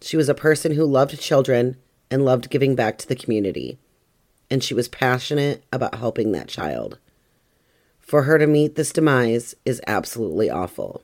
She 0.00 0.16
was 0.16 0.28
a 0.28 0.34
person 0.34 0.72
who 0.72 0.84
loved 0.84 1.20
children 1.20 1.76
and 2.10 2.24
loved 2.24 2.50
giving 2.50 2.74
back 2.74 2.98
to 2.98 3.06
the 3.06 3.14
community, 3.14 3.78
and 4.50 4.64
she 4.64 4.74
was 4.74 4.88
passionate 4.88 5.62
about 5.72 5.96
helping 5.96 6.32
that 6.32 6.48
child. 6.48 6.98
For 8.00 8.22
her 8.22 8.38
to 8.38 8.46
meet 8.46 8.74
this 8.74 8.92
demise 8.92 9.54
is 9.64 9.80
absolutely 9.86 10.50
awful. 10.50 11.02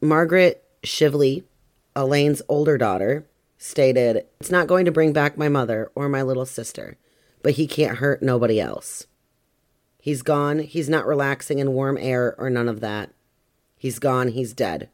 Margaret 0.00 0.64
Shively, 0.82 1.44
Elaine's 1.94 2.42
older 2.48 2.76
daughter, 2.76 3.26
stated, 3.58 4.26
It's 4.40 4.50
not 4.50 4.66
going 4.66 4.86
to 4.86 4.92
bring 4.92 5.12
back 5.12 5.38
my 5.38 5.48
mother 5.48 5.90
or 5.94 6.08
my 6.08 6.22
little 6.22 6.46
sister, 6.46 6.96
but 7.42 7.52
he 7.52 7.66
can't 7.66 7.98
hurt 7.98 8.22
nobody 8.22 8.60
else. 8.60 9.06
He's 10.00 10.22
gone. 10.22 10.58
He's 10.58 10.88
not 10.88 11.06
relaxing 11.06 11.58
in 11.58 11.72
warm 11.72 11.96
air 11.98 12.34
or 12.38 12.50
none 12.50 12.68
of 12.68 12.80
that. 12.80 13.10
He's 13.76 13.98
gone. 13.98 14.28
He's 14.28 14.52
dead. 14.52 14.90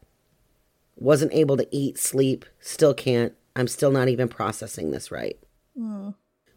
Wasn't 1.01 1.33
able 1.33 1.57
to 1.57 1.67
eat, 1.71 1.97
sleep, 1.97 2.45
still 2.59 2.93
can't. 2.93 3.33
I'm 3.55 3.67
still 3.67 3.89
not 3.89 4.07
even 4.07 4.27
processing 4.27 4.91
this 4.91 5.11
right. 5.11 5.35
Hmm. 5.75 6.09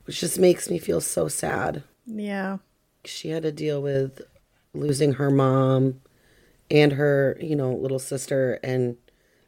Which 0.04 0.20
just 0.20 0.38
makes 0.38 0.68
me 0.68 0.78
feel 0.78 1.00
so 1.00 1.28
sad. 1.28 1.82
Yeah. 2.04 2.58
She 3.06 3.30
had 3.30 3.42
to 3.44 3.52
deal 3.52 3.80
with 3.80 4.20
losing 4.74 5.14
her 5.14 5.30
mom 5.30 6.02
and 6.70 6.92
her, 6.92 7.38
you 7.40 7.56
know, 7.56 7.72
little 7.72 7.98
sister 7.98 8.60
and 8.62 8.98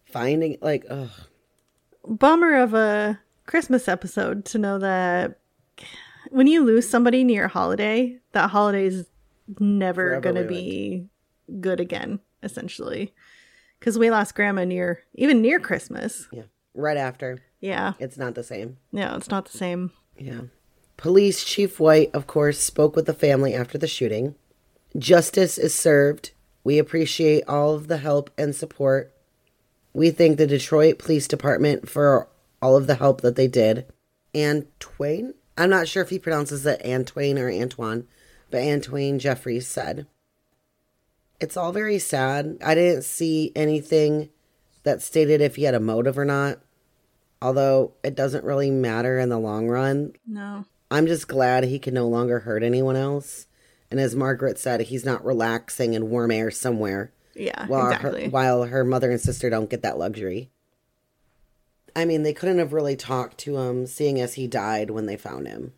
finding, 0.06 0.56
like, 0.62 0.87
ugh. 0.88 1.11
Bummer 2.09 2.56
of 2.56 2.72
a 2.72 3.20
Christmas 3.44 3.88
episode 3.88 4.46
to 4.46 4.59
know 4.59 4.78
that 4.78 5.40
when 6.30 6.46
you 6.46 6.64
lose 6.64 6.88
somebody 6.88 7.22
near 7.22 7.44
a 7.44 7.48
holiday, 7.48 8.16
that 8.32 8.48
holiday 8.48 8.87
is 8.87 9.06
never 9.59 10.20
going 10.20 10.37
to 10.37 10.44
be 10.44 11.06
good 11.61 11.80
again, 11.80 12.18
essentially. 12.42 13.12
Because 13.78 13.98
we 13.98 14.10
lost 14.10 14.34
grandma 14.34 14.64
near, 14.64 15.00
even 15.14 15.42
near 15.42 15.60
Christmas. 15.60 16.28
Yeah. 16.32 16.44
Right 16.74 16.96
after. 16.96 17.40
Yeah. 17.60 17.94
It's 17.98 18.16
not 18.16 18.34
the 18.34 18.44
same. 18.44 18.78
No, 18.92 19.16
it's 19.16 19.30
not 19.30 19.46
the 19.46 19.56
same. 19.56 19.92
Yeah. 20.18 20.42
Police 20.96 21.44
Chief 21.44 21.78
White, 21.78 22.10
of 22.14 22.26
course, 22.26 22.58
spoke 22.58 22.96
with 22.96 23.06
the 23.06 23.14
family 23.14 23.54
after 23.54 23.76
the 23.76 23.86
shooting. 23.86 24.34
Justice 24.96 25.58
is 25.58 25.74
served. 25.74 26.30
We 26.64 26.78
appreciate 26.78 27.44
all 27.46 27.74
of 27.74 27.88
the 27.88 27.98
help 27.98 28.30
and 28.38 28.54
support. 28.54 29.12
We 29.92 30.10
thank 30.10 30.36
the 30.36 30.46
Detroit 30.46 30.98
Police 30.98 31.28
Department 31.28 31.88
for 31.88 32.28
all 32.60 32.76
of 32.76 32.86
the 32.86 32.96
help 32.96 33.20
that 33.20 33.36
they 33.36 33.48
did. 33.48 33.86
Antwain? 34.34 35.34
I'm 35.56 35.70
not 35.70 35.88
sure 35.88 36.02
if 36.02 36.10
he 36.10 36.18
pronounces 36.18 36.66
it 36.66 36.82
Antwain 36.84 37.38
or 37.38 37.50
Antoine, 37.50 38.06
but 38.50 38.60
Antwain 38.60 39.18
Jeffries 39.18 39.66
said. 39.66 40.06
It's 41.40 41.57
all 41.57 41.72
very 41.72 41.99
sad. 41.99 42.59
I 42.64 42.75
didn't 42.75 43.03
see 43.03 43.53
anything 43.55 44.31
that 44.85 45.03
stated 45.03 45.40
if 45.40 45.57
he 45.57 45.64
had 45.64 45.75
a 45.75 45.81
motive 45.81 46.16
or 46.18 46.25
not, 46.25 46.61
although 47.42 47.92
it 48.03 48.14
doesn't 48.14 48.44
really 48.44 48.70
matter 48.70 49.18
in 49.18 49.29
the 49.29 49.38
long 49.38 49.68
run. 49.68 50.12
No. 50.27 50.64
I'm 50.90 51.07
just 51.07 51.29
glad 51.29 51.64
he 51.64 51.79
can 51.79 51.94
no 51.94 52.07
longer 52.09 52.40
hurt 52.40 52.62
anyone 52.62 52.96
else. 52.96 53.46
And 53.90 54.01
as 54.01 54.14
Margaret 54.14 54.59
said, 54.59 54.81
he's 54.83 55.05
not 55.05 55.25
relaxing 55.25 55.94
in 55.94 56.11
warm 56.11 56.31
air 56.31 56.51
somewhere 56.51 57.12
Yeah, 57.35 57.66
while, 57.66 57.87
exactly. 57.88 58.25
her, 58.25 58.31
while 58.31 58.64
her 58.64 58.85
mother 58.85 59.11
and 59.11 59.20
sister 59.20 59.51
don't 59.51 59.70
get 59.70 59.83
that 59.83 59.99
luxury. 59.99 60.51
I 61.94 62.05
mean, 62.05 62.22
they 62.22 62.33
couldn't 62.35 62.59
have 62.59 62.72
really 62.72 62.96
talked 62.96 63.38
to 63.38 63.57
him, 63.59 63.87
seeing 63.87 64.20
as 64.20 64.35
he 64.35 64.46
died 64.46 64.90
when 64.90 65.07
they 65.07 65.16
found 65.16 65.46
him. 65.46 65.72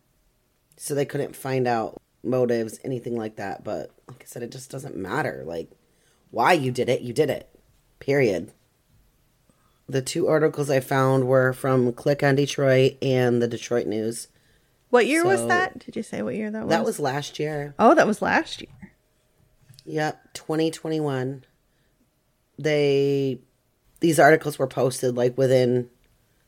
So 0.77 0.93
they 0.93 1.05
couldn't 1.05 1.35
find 1.35 1.67
out 1.67 2.01
motives, 2.23 2.79
anything 2.83 3.15
like 3.15 3.37
that. 3.37 3.63
But 3.63 3.91
like 4.07 4.21
I 4.21 4.25
said, 4.25 4.43
it 4.43 4.51
just 4.51 4.69
doesn't 4.71 4.95
matter. 4.95 5.43
Like, 5.45 5.69
why 6.31 6.53
you 6.53 6.71
did 6.71 6.89
it, 6.89 7.01
you 7.01 7.13
did 7.13 7.29
it. 7.29 7.49
Period. 7.99 8.51
The 9.87 10.01
two 10.01 10.27
articles 10.27 10.69
I 10.69 10.79
found 10.79 11.27
were 11.27 11.51
from 11.53 11.91
Click 11.93 12.21
on 12.21 12.35
Detroit 12.35 12.97
and 13.01 13.41
the 13.41 13.47
Detroit 13.47 13.87
News. 13.87 14.27
what 14.89 15.05
year 15.05 15.23
was 15.23 15.45
that? 15.47 15.79
Did 15.79 15.95
you 15.95 16.03
say 16.03 16.21
what 16.21 16.35
year 16.35 16.49
that 16.51 16.65
was? 16.65 16.69
That 16.69 16.85
was 16.85 16.99
last 16.99 17.39
year. 17.39 17.75
Oh, 17.77 17.93
that 17.95 18.07
was 18.07 18.21
last 18.21 18.61
year. 18.61 18.93
Yep, 19.85 20.33
2021. 20.33 21.45
They 22.57 23.39
these 23.99 24.19
articles 24.19 24.57
were 24.57 24.67
posted 24.67 25.15
like 25.15 25.37
within 25.37 25.89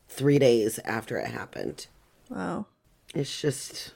3 0.08 0.38
days 0.38 0.78
after 0.84 1.16
it 1.18 1.28
happened. 1.28 1.86
Wow. 2.28 2.66
It's 3.14 3.40
just 3.40 3.94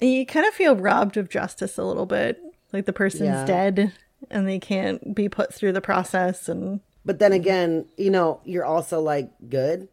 you 0.00 0.24
kind 0.26 0.46
of 0.46 0.54
feel 0.54 0.76
robbed 0.76 1.16
of 1.16 1.28
justice 1.28 1.78
a 1.78 1.84
little 1.84 2.06
bit. 2.06 2.40
Like 2.72 2.86
the 2.86 2.92
person's 2.92 3.22
Yeah. 3.30 3.44
dead 3.44 3.92
and 4.30 4.46
they 4.46 4.58
can't 4.58 5.14
be 5.14 5.28
put 5.28 5.52
through 5.54 5.72
the 5.72 5.80
process 5.80 6.48
and 6.48 6.80
but 7.04 7.20
then 7.20 7.32
again, 7.32 7.86
you 7.96 8.10
know, 8.10 8.40
you're 8.44 8.66
also 8.66 9.00
like 9.00 9.30
good. 9.48 9.88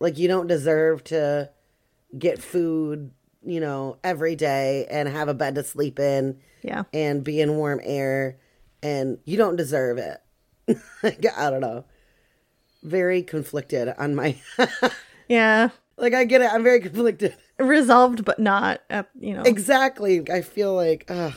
Like 0.00 0.16
you 0.16 0.26
don't 0.26 0.46
deserve 0.46 1.04
to 1.04 1.50
get 2.18 2.40
food, 2.42 3.10
you 3.44 3.60
know, 3.60 3.98
every 4.02 4.34
day 4.34 4.86
and 4.90 5.06
have 5.08 5.28
a 5.28 5.34
bed 5.34 5.56
to 5.56 5.64
sleep 5.64 5.98
in 5.98 6.38
yeah. 6.62 6.84
and 6.94 7.22
be 7.22 7.40
in 7.42 7.56
warm 7.56 7.80
air 7.82 8.38
and 8.82 9.18
you 9.26 9.36
don't 9.36 9.56
deserve 9.56 9.98
it. 9.98 10.22
I 11.02 11.50
don't 11.50 11.60
know. 11.60 11.84
Very 12.82 13.22
conflicted 13.22 13.92
on 13.98 14.14
my 14.14 14.36
Yeah. 15.28 15.70
like 15.98 16.14
I 16.14 16.24
get 16.24 16.40
it. 16.40 16.50
I'm 16.50 16.62
very 16.62 16.80
conflicted. 16.80 17.36
Resolved 17.58 18.24
but 18.24 18.38
not 18.38 18.82
at 18.88 19.08
you 19.18 19.34
know 19.34 19.42
Exactly. 19.42 20.30
I 20.30 20.42
feel 20.42 20.74
like, 20.74 21.04
ugh, 21.08 21.34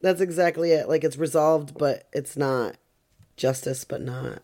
that's 0.00 0.20
exactly 0.20 0.70
it. 0.72 0.88
Like 0.88 1.02
it's 1.04 1.16
resolved, 1.16 1.76
but 1.76 2.06
it's 2.12 2.36
not 2.36 2.76
justice, 3.36 3.84
but 3.84 4.00
not. 4.00 4.42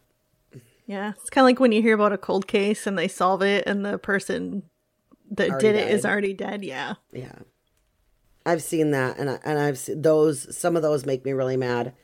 Yeah. 0.86 1.12
It's 1.20 1.30
kinda 1.30 1.44
like 1.44 1.60
when 1.60 1.70
you 1.72 1.80
hear 1.80 1.94
about 1.94 2.12
a 2.12 2.18
cold 2.18 2.46
case 2.48 2.86
and 2.86 2.98
they 2.98 3.06
solve 3.08 3.40
it 3.42 3.64
and 3.66 3.84
the 3.84 3.98
person 3.98 4.64
that 5.30 5.48
Already 5.50 5.66
did 5.68 5.76
it 5.76 5.90
is 5.92 6.02
died. 6.02 6.10
already 6.10 6.32
dead. 6.34 6.64
Yeah. 6.64 6.94
Yeah. 7.12 7.38
I've 8.44 8.62
seen 8.62 8.90
that 8.90 9.16
and 9.18 9.30
I, 9.30 9.38
and 9.44 9.58
I've 9.60 9.78
seen 9.78 10.02
those 10.02 10.54
some 10.56 10.74
of 10.74 10.82
those 10.82 11.06
make 11.06 11.24
me 11.24 11.32
really 11.32 11.56
mad, 11.56 11.94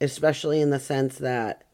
especially 0.00 0.60
in 0.62 0.70
the 0.70 0.80
sense 0.80 1.18
that 1.18 1.64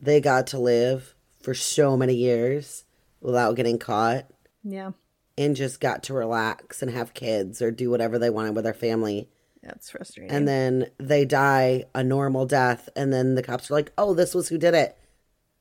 they 0.00 0.20
got 0.20 0.48
to 0.48 0.58
live 0.58 1.14
for 1.40 1.54
so 1.54 1.96
many 1.96 2.14
years 2.14 2.84
without 3.20 3.54
getting 3.54 3.78
caught 3.78 4.26
Yeah. 4.64 4.90
And 5.36 5.56
just 5.56 5.80
got 5.80 6.02
to 6.04 6.14
relax 6.14 6.82
and 6.82 6.90
have 6.90 7.14
kids 7.14 7.62
or 7.62 7.70
do 7.70 7.90
whatever 7.90 8.18
they 8.18 8.30
wanted 8.30 8.54
with 8.54 8.64
their 8.64 8.74
family. 8.74 9.28
That's 9.62 9.90
frustrating. 9.90 10.34
And 10.34 10.46
then 10.46 10.90
they 10.98 11.24
die 11.24 11.84
a 11.94 12.02
normal 12.02 12.46
death 12.46 12.88
and 12.96 13.12
then 13.12 13.34
the 13.34 13.42
cops 13.42 13.70
are 13.70 13.74
like, 13.74 13.92
"Oh, 13.96 14.14
this 14.14 14.34
was 14.34 14.48
who 14.48 14.58
did 14.58 14.74
it." 14.74 14.98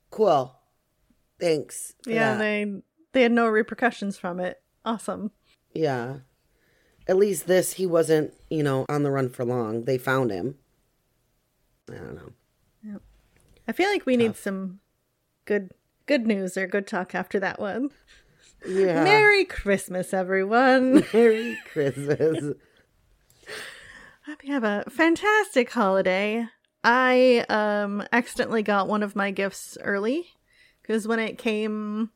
Cool. 0.10 0.56
Thanks. 1.40 1.94
for 2.04 2.12
yeah, 2.12 2.34
that." 2.34 2.40
they 2.40 2.82
they 3.14 3.22
had 3.22 3.32
no 3.32 3.48
repercussions 3.48 4.18
from 4.18 4.40
it. 4.40 4.62
Awesome. 4.84 5.32
Yeah. 5.74 6.18
At 7.08 7.18
least 7.18 7.48
this, 7.48 7.74
he 7.74 7.86
wasn't, 7.86 8.34
you 8.50 8.64
know, 8.64 8.86
on 8.88 9.04
the 9.04 9.12
run 9.12 9.30
for 9.30 9.44
long. 9.44 9.86
They 9.86 9.98
found 9.98 10.32
him. 10.32 10.56
I 11.90 11.96
don't 11.96 12.16
know. 12.16 12.32
I 13.68 13.74
feel 13.74 13.90
like 13.90 14.06
we 14.06 14.18
need 14.18 14.36
some 14.36 14.80
good 15.46 15.72
good 16.08 16.28
news 16.28 16.58
or 16.58 16.68
good 16.68 16.88
talk 16.88 17.16
after 17.16 17.40
that 17.40 17.60
one. 17.60 17.90
Yeah. 18.66 19.04
Merry 19.04 19.46
Christmas, 19.46 20.14
everyone. 20.14 21.04
Merry 21.14 21.58
Christmas. 21.72 22.56
Hope 24.26 24.44
you 24.44 24.54
have 24.54 24.64
a 24.64 24.84
fantastic 24.90 25.72
holiday. 25.72 26.48
I 26.84 27.46
um 27.50 28.04
accidentally 28.12 28.64
got 28.64 28.88
one 28.88 29.04
of 29.04 29.16
my 29.16 29.32
gifts 29.32 29.78
early 29.82 30.28
because 30.82 31.08
when 31.08 31.20
it 31.20 31.38
came 31.38 32.12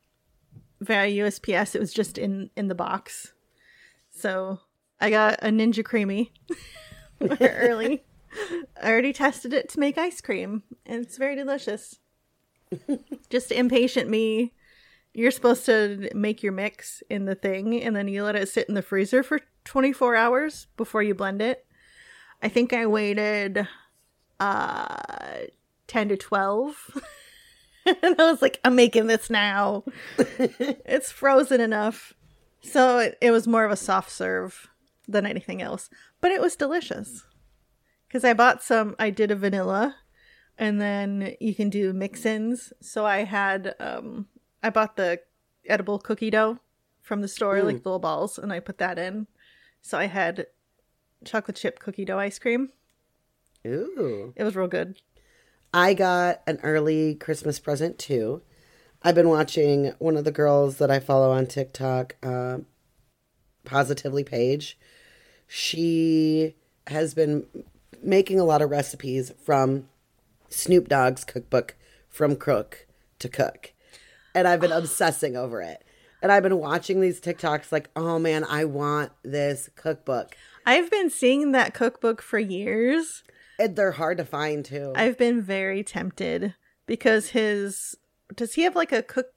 via 0.81 1.07
USPS, 1.07 1.75
it 1.75 1.79
was 1.79 1.93
just 1.93 2.17
in 2.17 2.49
in 2.55 2.67
the 2.67 2.75
box. 2.75 3.33
So 4.11 4.59
I 4.99 5.09
got 5.09 5.39
a 5.41 5.47
Ninja 5.47 5.83
CREAMi 5.83 6.31
early. 7.41 8.03
I 8.81 8.91
already 8.91 9.13
tested 9.13 9.53
it 9.53 9.69
to 9.69 9.79
make 9.79 9.97
ice 9.97 10.21
cream, 10.21 10.63
and 10.85 11.01
it's 11.05 11.17
very 11.17 11.35
delicious. 11.35 11.99
just 13.29 13.51
impatient 13.51 14.09
me. 14.09 14.53
You're 15.15 15.31
supposed 15.31 15.65
to 15.67 16.09
make 16.13 16.43
your 16.43 16.51
mix 16.51 17.01
in 17.09 17.23
the 17.23 17.35
thing, 17.35 17.81
and 17.81 17.95
then 17.95 18.09
you 18.09 18.25
let 18.25 18.35
it 18.35 18.49
sit 18.49 18.67
in 18.67 18.75
the 18.75 18.81
freezer 18.81 19.23
for 19.23 19.39
24 19.63 20.13
hours 20.13 20.67
before 20.75 21.01
you 21.01 21.15
blend 21.15 21.41
it. 21.41 21.65
I 22.43 22.49
think 22.49 22.73
I 22.73 22.85
waited 22.85 23.65
uh 24.41 24.97
10 25.87 26.09
to 26.09 26.17
12. 26.17 27.01
and 27.85 28.19
I 28.19 28.29
was 28.29 28.41
like, 28.41 28.59
I'm 28.65 28.75
making 28.75 29.07
this 29.07 29.29
now. 29.29 29.85
it's 30.17 31.11
frozen 31.11 31.61
enough. 31.61 32.13
So 32.61 32.97
it, 32.99 33.17
it 33.21 33.31
was 33.31 33.47
more 33.47 33.63
of 33.63 33.71
a 33.71 33.77
soft 33.77 34.11
serve 34.11 34.67
than 35.07 35.25
anything 35.25 35.61
else. 35.61 35.89
But 36.19 36.31
it 36.31 36.41
was 36.41 36.57
delicious. 36.57 37.23
Because 38.07 38.25
I 38.25 38.33
bought 38.33 38.63
some, 38.63 38.95
I 38.99 39.11
did 39.11 39.31
a 39.31 39.35
vanilla, 39.35 39.95
and 40.57 40.81
then 40.81 41.35
you 41.39 41.55
can 41.55 41.69
do 41.69 41.93
mix 41.93 42.25
ins. 42.25 42.73
So 42.81 43.05
I 43.05 43.23
had, 43.23 43.75
um, 43.79 44.27
I 44.65 44.71
bought 44.71 44.95
the 44.95 45.19
edible 45.67 45.99
cookie 45.99 46.31
dough 46.31 46.57
from 47.03 47.21
the 47.21 47.27
store, 47.27 47.61
like 47.61 47.85
little 47.85 47.99
balls, 47.99 48.39
and 48.39 48.51
I 48.51 48.59
put 48.59 48.79
that 48.79 48.97
in. 48.97 49.27
So 49.83 49.99
I 49.99 50.05
had 50.05 50.47
chocolate 51.23 51.55
chip 51.55 51.77
cookie 51.77 52.03
dough 52.03 52.17
ice 52.17 52.39
cream. 52.39 52.69
Ooh. 53.67 54.33
It 54.35 54.43
was 54.43 54.55
real 54.55 54.67
good. 54.67 54.99
I 55.71 55.93
got 55.93 56.41
an 56.47 56.59
early 56.63 57.13
Christmas 57.13 57.59
present 57.59 57.99
too. 57.99 58.41
I've 59.03 59.13
been 59.13 59.29
watching 59.29 59.93
one 59.99 60.17
of 60.17 60.23
the 60.23 60.31
girls 60.31 60.77
that 60.77 60.89
I 60.89 60.99
follow 60.99 61.29
on 61.31 61.45
TikTok, 61.45 62.15
uh, 62.23 62.57
Positively 63.65 64.23
Page. 64.23 64.79
She 65.45 66.55
has 66.87 67.13
been 67.13 67.45
making 68.01 68.39
a 68.39 68.45
lot 68.45 68.63
of 68.63 68.71
recipes 68.71 69.31
from 69.43 69.89
Snoop 70.49 70.89
Dogg's 70.89 71.23
cookbook, 71.23 71.75
From 72.09 72.35
Crook 72.35 72.87
to 73.19 73.29
Cook. 73.29 73.74
And 74.35 74.47
I've 74.47 74.59
been 74.59 74.71
obsessing 74.71 75.35
over 75.35 75.61
it. 75.61 75.83
And 76.21 76.31
I've 76.31 76.43
been 76.43 76.57
watching 76.59 77.01
these 77.01 77.19
TikToks 77.21 77.71
like, 77.71 77.89
oh 77.95 78.19
man, 78.19 78.43
I 78.43 78.65
want 78.65 79.11
this 79.23 79.69
cookbook. 79.75 80.35
I've 80.65 80.89
been 80.91 81.09
seeing 81.09 81.51
that 81.53 81.73
cookbook 81.73 82.21
for 82.21 82.37
years. 82.39 83.23
And 83.59 83.75
they're 83.75 83.91
hard 83.93 84.17
to 84.17 84.25
find 84.25 84.65
too. 84.65 84.91
I've 84.95 85.17
been 85.17 85.41
very 85.41 85.83
tempted 85.83 86.53
because 86.85 87.29
his 87.29 87.95
does 88.35 88.55
he 88.55 88.63
have 88.63 88.75
like 88.75 88.91
a 88.91 89.01
cook 89.03 89.27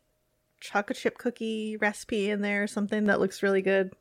chocolate 0.60 0.98
chip 0.98 1.18
cookie 1.18 1.76
recipe 1.76 2.30
in 2.30 2.40
there 2.40 2.62
or 2.64 2.66
something 2.66 3.04
that 3.04 3.20
looks 3.20 3.42
really 3.42 3.62
good? 3.62 3.92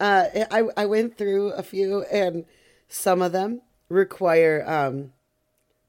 Uh, 0.00 0.24
I 0.50 0.64
I 0.76 0.86
went 0.86 1.18
through 1.18 1.50
a 1.52 1.62
few, 1.62 2.04
and 2.04 2.46
some 2.88 3.20
of 3.20 3.32
them 3.32 3.60
require 3.90 4.64
um 4.66 5.12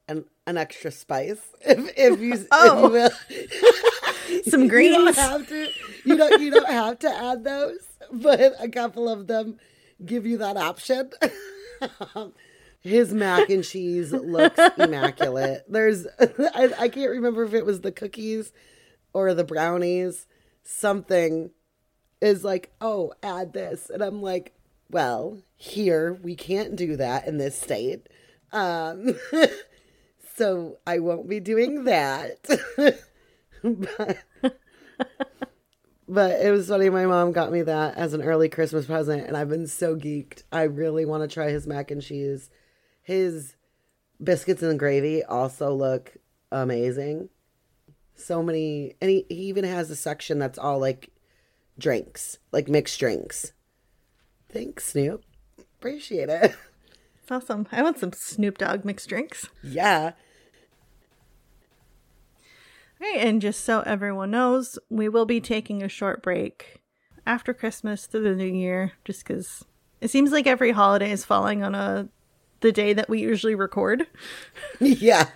an 0.09 0.25
an 0.45 0.57
extra 0.57 0.91
spice. 0.91 1.39
If 1.61 1.97
if 1.97 2.19
you 2.19 2.45
Oh. 2.51 2.93
if 2.93 3.11
you 3.31 3.69
will. 3.69 3.81
Some 4.47 4.63
you 4.63 4.69
greens. 4.69 4.95
don't 4.95 5.15
have 5.15 5.47
to. 5.47 5.69
You 6.05 6.17
don't 6.17 6.41
you 6.41 6.51
don't 6.51 6.67
have 6.69 6.99
to 6.99 7.09
add 7.09 7.43
those, 7.43 7.87
but 8.11 8.53
a 8.59 8.69
couple 8.69 9.09
of 9.09 9.27
them 9.27 9.57
give 10.05 10.25
you 10.25 10.37
that 10.39 10.57
option. 10.57 11.11
His 12.81 13.13
mac 13.13 13.49
and 13.49 13.63
cheese 13.63 14.11
looks 14.11 14.59
immaculate. 14.77 15.65
There's 15.69 16.07
I, 16.19 16.73
I 16.79 16.89
can't 16.89 17.11
remember 17.11 17.43
if 17.43 17.53
it 17.53 17.65
was 17.65 17.81
the 17.81 17.91
cookies 17.91 18.51
or 19.13 19.33
the 19.33 19.43
brownies. 19.43 20.25
Something 20.63 21.51
is 22.21 22.43
like, 22.43 22.71
oh, 22.81 23.13
add 23.21 23.53
this. 23.53 23.89
And 23.89 24.01
I'm 24.01 24.21
like, 24.21 24.53
well, 24.89 25.41
here 25.55 26.13
we 26.21 26.35
can't 26.35 26.75
do 26.75 26.95
that 26.97 27.27
in 27.27 27.37
this 27.37 27.59
state. 27.59 28.07
Um, 28.51 29.15
so 30.35 30.77
I 30.85 30.99
won't 30.99 31.29
be 31.29 31.39
doing 31.39 31.85
that. 31.85 32.37
But, 33.63 34.17
but 36.07 36.41
it 36.41 36.51
was 36.51 36.67
funny. 36.67 36.89
My 36.89 37.05
mom 37.05 37.31
got 37.31 37.51
me 37.51 37.61
that 37.63 37.95
as 37.95 38.13
an 38.13 38.21
early 38.21 38.49
Christmas 38.49 38.85
present, 38.85 39.27
and 39.27 39.35
I've 39.37 39.49
been 39.49 39.67
so 39.67 39.95
geeked. 39.95 40.43
I 40.51 40.63
really 40.63 41.05
want 41.05 41.23
to 41.23 41.33
try 41.33 41.49
his 41.49 41.67
mac 41.67 41.91
and 41.91 42.01
cheese. 42.01 42.49
His 43.01 43.55
biscuits 44.23 44.61
and 44.61 44.77
gravy 44.77 45.23
also 45.23 45.73
look 45.73 46.17
amazing. 46.51 47.29
So 48.15 48.43
many, 48.43 48.95
and 49.01 49.09
he, 49.09 49.25
he 49.29 49.35
even 49.45 49.63
has 49.63 49.89
a 49.89 49.95
section 49.95 50.37
that's 50.37 50.59
all 50.59 50.79
like 50.79 51.09
drinks, 51.77 52.37
like 52.51 52.67
mixed 52.67 52.99
drinks. 52.99 53.53
Thanks, 54.49 54.85
Snoop. 54.85 55.23
Appreciate 55.79 56.29
it. 56.29 56.55
It's 57.23 57.31
awesome. 57.31 57.67
I 57.71 57.83
want 57.83 57.99
some 57.99 58.13
Snoop 58.13 58.57
Dogg 58.57 58.83
mixed 58.83 59.07
drinks. 59.07 59.47
Yeah. 59.63 60.13
Right, 63.01 63.17
and 63.17 63.41
just 63.41 63.63
so 63.65 63.81
everyone 63.81 64.29
knows, 64.31 64.77
we 64.89 65.09
will 65.09 65.25
be 65.25 65.41
taking 65.41 65.81
a 65.81 65.89
short 65.89 66.21
break 66.21 66.81
after 67.25 67.51
Christmas 67.53 68.05
through 68.05 68.23
the 68.23 68.35
new 68.35 68.45
year, 68.45 68.93
just 69.05 69.25
because 69.25 69.65
it 70.01 70.11
seems 70.11 70.31
like 70.31 70.45
every 70.45 70.71
holiday 70.71 71.11
is 71.11 71.25
falling 71.25 71.63
on 71.63 71.73
a 71.73 72.09
the 72.59 72.71
day 72.71 72.93
that 72.93 73.09
we 73.09 73.19
usually 73.21 73.55
record. 73.55 74.05
Yeah. 74.79 75.29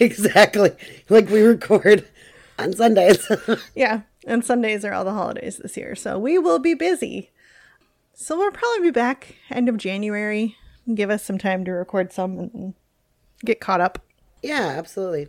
Exactly. 0.00 0.70
Like 1.10 1.28
we 1.30 1.42
record 1.42 2.06
on 2.58 2.72
Sundays. 2.74 3.26
Yeah, 3.74 4.02
and 4.26 4.44
Sundays 4.44 4.84
are 4.84 4.92
all 4.92 5.04
the 5.04 5.12
holidays 5.12 5.58
this 5.58 5.76
year, 5.76 5.94
so 5.94 6.18
we 6.18 6.38
will 6.38 6.58
be 6.58 6.74
busy. 6.74 7.30
So 8.14 8.36
we'll 8.38 8.50
probably 8.50 8.88
be 8.88 8.90
back 8.90 9.36
end 9.50 9.68
of 9.68 9.76
January. 9.76 10.56
Give 10.94 11.10
us 11.10 11.22
some 11.22 11.36
time 11.36 11.64
to 11.66 11.72
record 11.72 12.12
some 12.12 12.38
and 12.38 12.74
get 13.44 13.60
caught 13.60 13.80
up. 13.82 13.98
yeah, 14.42 14.74
absolutely. 14.78 15.28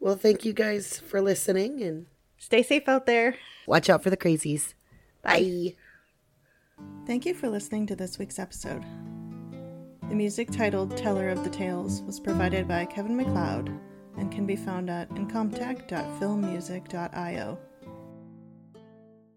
Well, 0.00 0.16
thank 0.16 0.44
you 0.44 0.52
guys 0.52 0.98
for 1.00 1.20
listening 1.20 1.82
and 1.82 2.06
Stay 2.38 2.62
safe 2.62 2.88
out 2.88 3.06
there. 3.06 3.34
watch 3.66 3.90
out 3.90 4.02
for 4.02 4.10
the 4.10 4.16
crazies. 4.16 4.74
Bye. 5.22 5.74
Thank 7.06 7.26
you 7.26 7.34
for 7.34 7.48
listening 7.48 7.86
to 7.88 7.96
this 7.96 8.18
week's 8.18 8.38
episode. 8.38 8.84
The 10.08 10.14
music 10.14 10.50
titled 10.52 10.96
Teller 10.96 11.28
of 11.28 11.42
the 11.42 11.50
Tales 11.50 12.02
was 12.02 12.20
provided 12.20 12.68
by 12.68 12.84
Kevin 12.86 13.16
MacLeod 13.16 13.70
and 14.16 14.30
can 14.30 14.46
be 14.46 14.54
found 14.56 14.88
at 14.88 15.08
incompetech.filmmusic.io. 15.10 17.58